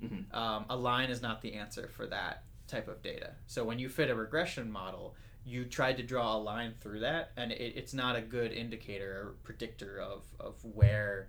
[0.04, 0.34] Mhm.
[0.34, 3.36] um, a line is not the answer for that type of data.
[3.48, 5.16] So when you fit a regression model,
[5.46, 9.12] you tried to draw a line through that, and it, it's not a good indicator
[9.22, 11.28] or predictor of, of where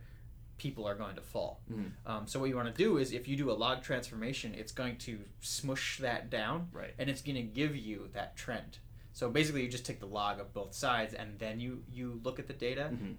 [0.59, 1.61] people are going to fall.
[1.71, 1.91] Mhm.
[2.07, 4.73] Um, so what you want to do is if you do a log transformation, it's
[4.73, 6.95] going to smush that down, Right.
[6.99, 8.79] and it's going to give you that trend.
[9.13, 12.39] So basically, you just take the log of both sides, and then you you look
[12.39, 12.91] at the data.
[12.93, 13.17] Mhm.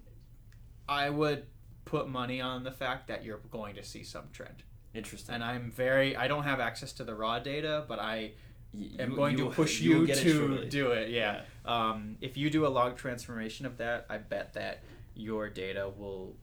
[0.87, 1.45] I would
[1.85, 4.63] put money on the fact that you're going to see some trend
[4.93, 5.35] Interesting.
[5.35, 8.33] and I'm very I don't have access to the raw data, but I
[8.73, 11.09] Y- am going you- to push you you, to do it.
[11.09, 11.43] Yeah.
[11.63, 14.83] Um, if you do a log transformation of that, I bet that
[15.15, 16.35] your data will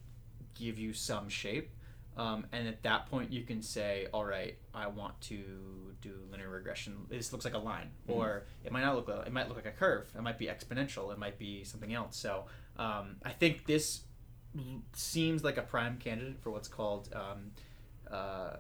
[0.63, 1.71] give you some shape.
[2.17, 6.51] Um, and at that point, you can say, "All right, I want to do linear
[6.51, 7.07] regression.
[7.09, 8.15] This looks like a line, Mhm.
[8.15, 9.09] or it might not look.
[9.09, 10.11] Like, it might look like a curve.
[10.15, 11.11] It might be exponential.
[11.13, 14.03] It might be something else." So um, I think this
[14.57, 17.53] l- seems like a prime candidate for what's called um,
[18.11, 18.57] uh,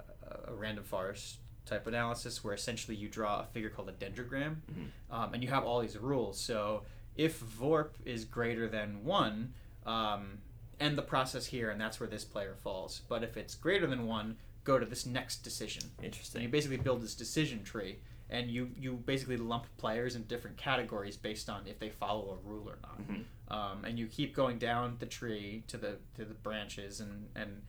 [0.48, 4.88] a random forest type analysis, where essentially you draw a figure called a dendrogram, Mhm.
[5.10, 6.40] um, and you have all these rules.
[6.40, 6.84] So
[7.16, 9.52] if VORP is greater than one,
[9.84, 10.40] um,
[10.82, 13.02] end the process here, and that's where this player falls.
[13.08, 15.82] But if it's greater than one, go to this next decision.
[16.02, 17.98] And you basically build this decision tree,
[18.30, 22.48] and you you basically lump players in different categories based on if they follow a
[22.48, 23.00] rule or not.
[23.08, 23.24] Mhm.
[23.48, 27.62] Um, and you keep going down the tree to the to the branches, and and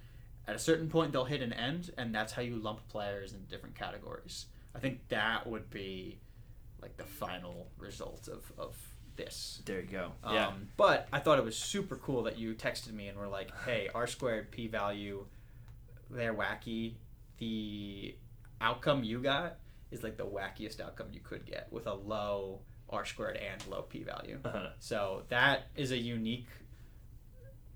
[0.47, 3.45] at a certain point they'll hit an end, and that's how you lump players in
[3.45, 4.47] different categories.
[4.75, 6.19] I think that would be
[6.81, 9.61] like the final result of of this.
[9.65, 10.11] There you go.
[10.23, 10.51] Um, yeah.
[10.77, 13.89] But I thought it was super cool that you texted me and were like, "Hey,
[13.93, 15.25] R squared p value,
[16.09, 16.95] they're wacky.
[17.37, 18.15] The
[18.61, 19.57] outcome you got
[19.91, 23.83] is like the wackiest outcome you could get with a low R squared and low
[23.83, 24.39] p value.
[24.43, 24.69] Uh-huh.
[24.79, 26.47] So that is a unique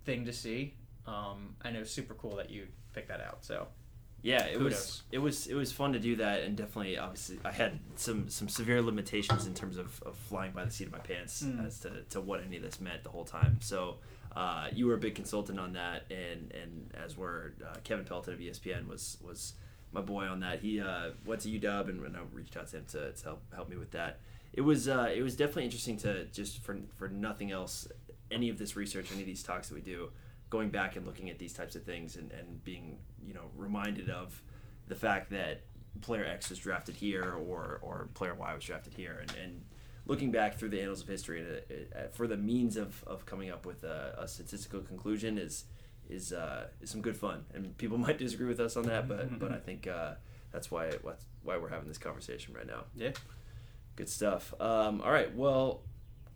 [0.06, 3.44] thing to see, um, and it was super cool that you picked that out.
[3.44, 3.68] So
[4.28, 7.52] Yeah, it was it was it was fun to do that, and definitely, obviously, I
[7.52, 11.00] had some some severe limitations in terms of, of flying by the seat of my
[11.00, 11.66] pants Mm.
[11.66, 13.60] as to, to what any of this meant the whole time.
[13.62, 13.96] So
[14.36, 18.34] uh, you were a big consultant on that, and and as were uh, Kevin Pelton
[18.34, 19.54] of ESPN was was
[19.94, 20.60] my boy on that.
[20.60, 23.42] He uh, went to UW, and, and I reached out to him to, to help
[23.56, 24.20] help me with that.
[24.52, 27.88] It was uh, it was definitely interesting to just for for nothing else,
[28.30, 30.10] any of this research, any of these talks that we do,
[30.50, 34.10] going back and looking at these types of things and, and being you know reminded
[34.10, 34.42] of
[34.88, 35.62] the fact that
[36.02, 39.62] player X was drafted here or or player Y was drafted here and, and
[40.06, 43.52] looking back through the annals of history uh, uh, for the means of, of coming
[43.52, 45.66] up with a, a statistical conclusion is
[46.10, 49.40] is uh, is some good fun and people might disagree with us on that but
[49.40, 50.14] but I think uh,
[50.52, 53.12] that's why what's why we're having this conversation right now yeah,
[53.98, 54.54] Good stuff.
[54.62, 55.36] Um, all right.
[55.36, 55.82] Well,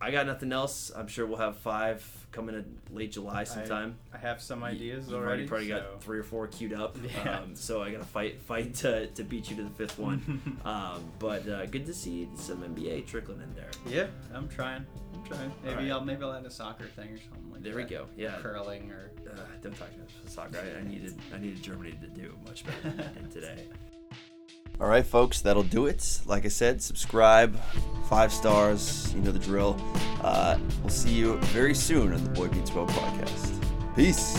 [0.02, 0.90] I got nothing else.
[0.94, 2.64] I'm sure we'll have five coming in
[2.96, 3.96] late July sometime.
[4.12, 5.46] I, I have some ideas You've already.
[5.46, 5.78] probably so.
[5.78, 6.96] got three or four queued up.
[7.24, 7.38] Yeah.
[7.40, 10.58] Um, so I got to fight fight to, to beat you to the fifth one.
[10.64, 13.70] um, but uh, good to see some NBA trickling in there.
[13.86, 14.84] Yeah, I'm trying.
[15.14, 15.52] I'm trying.
[15.62, 15.90] Maybe right.
[15.92, 17.84] I'll maybe I'll add a soccer thing or something like There that.
[17.84, 18.06] we go.
[18.16, 18.38] Yeah.
[18.42, 20.58] Curling or Uh, don't talk about soccer.
[20.58, 23.66] I, I needed I needed Germany to do much better than today.
[24.82, 26.20] All right, folks, that'll do it.
[26.26, 27.56] Like I said, subscribe,
[28.08, 29.14] five stars.
[29.14, 29.80] You know the drill.
[30.20, 33.94] Uh, we'll see you very soon on the Boy Beats World podcast.
[33.94, 34.36] Peace.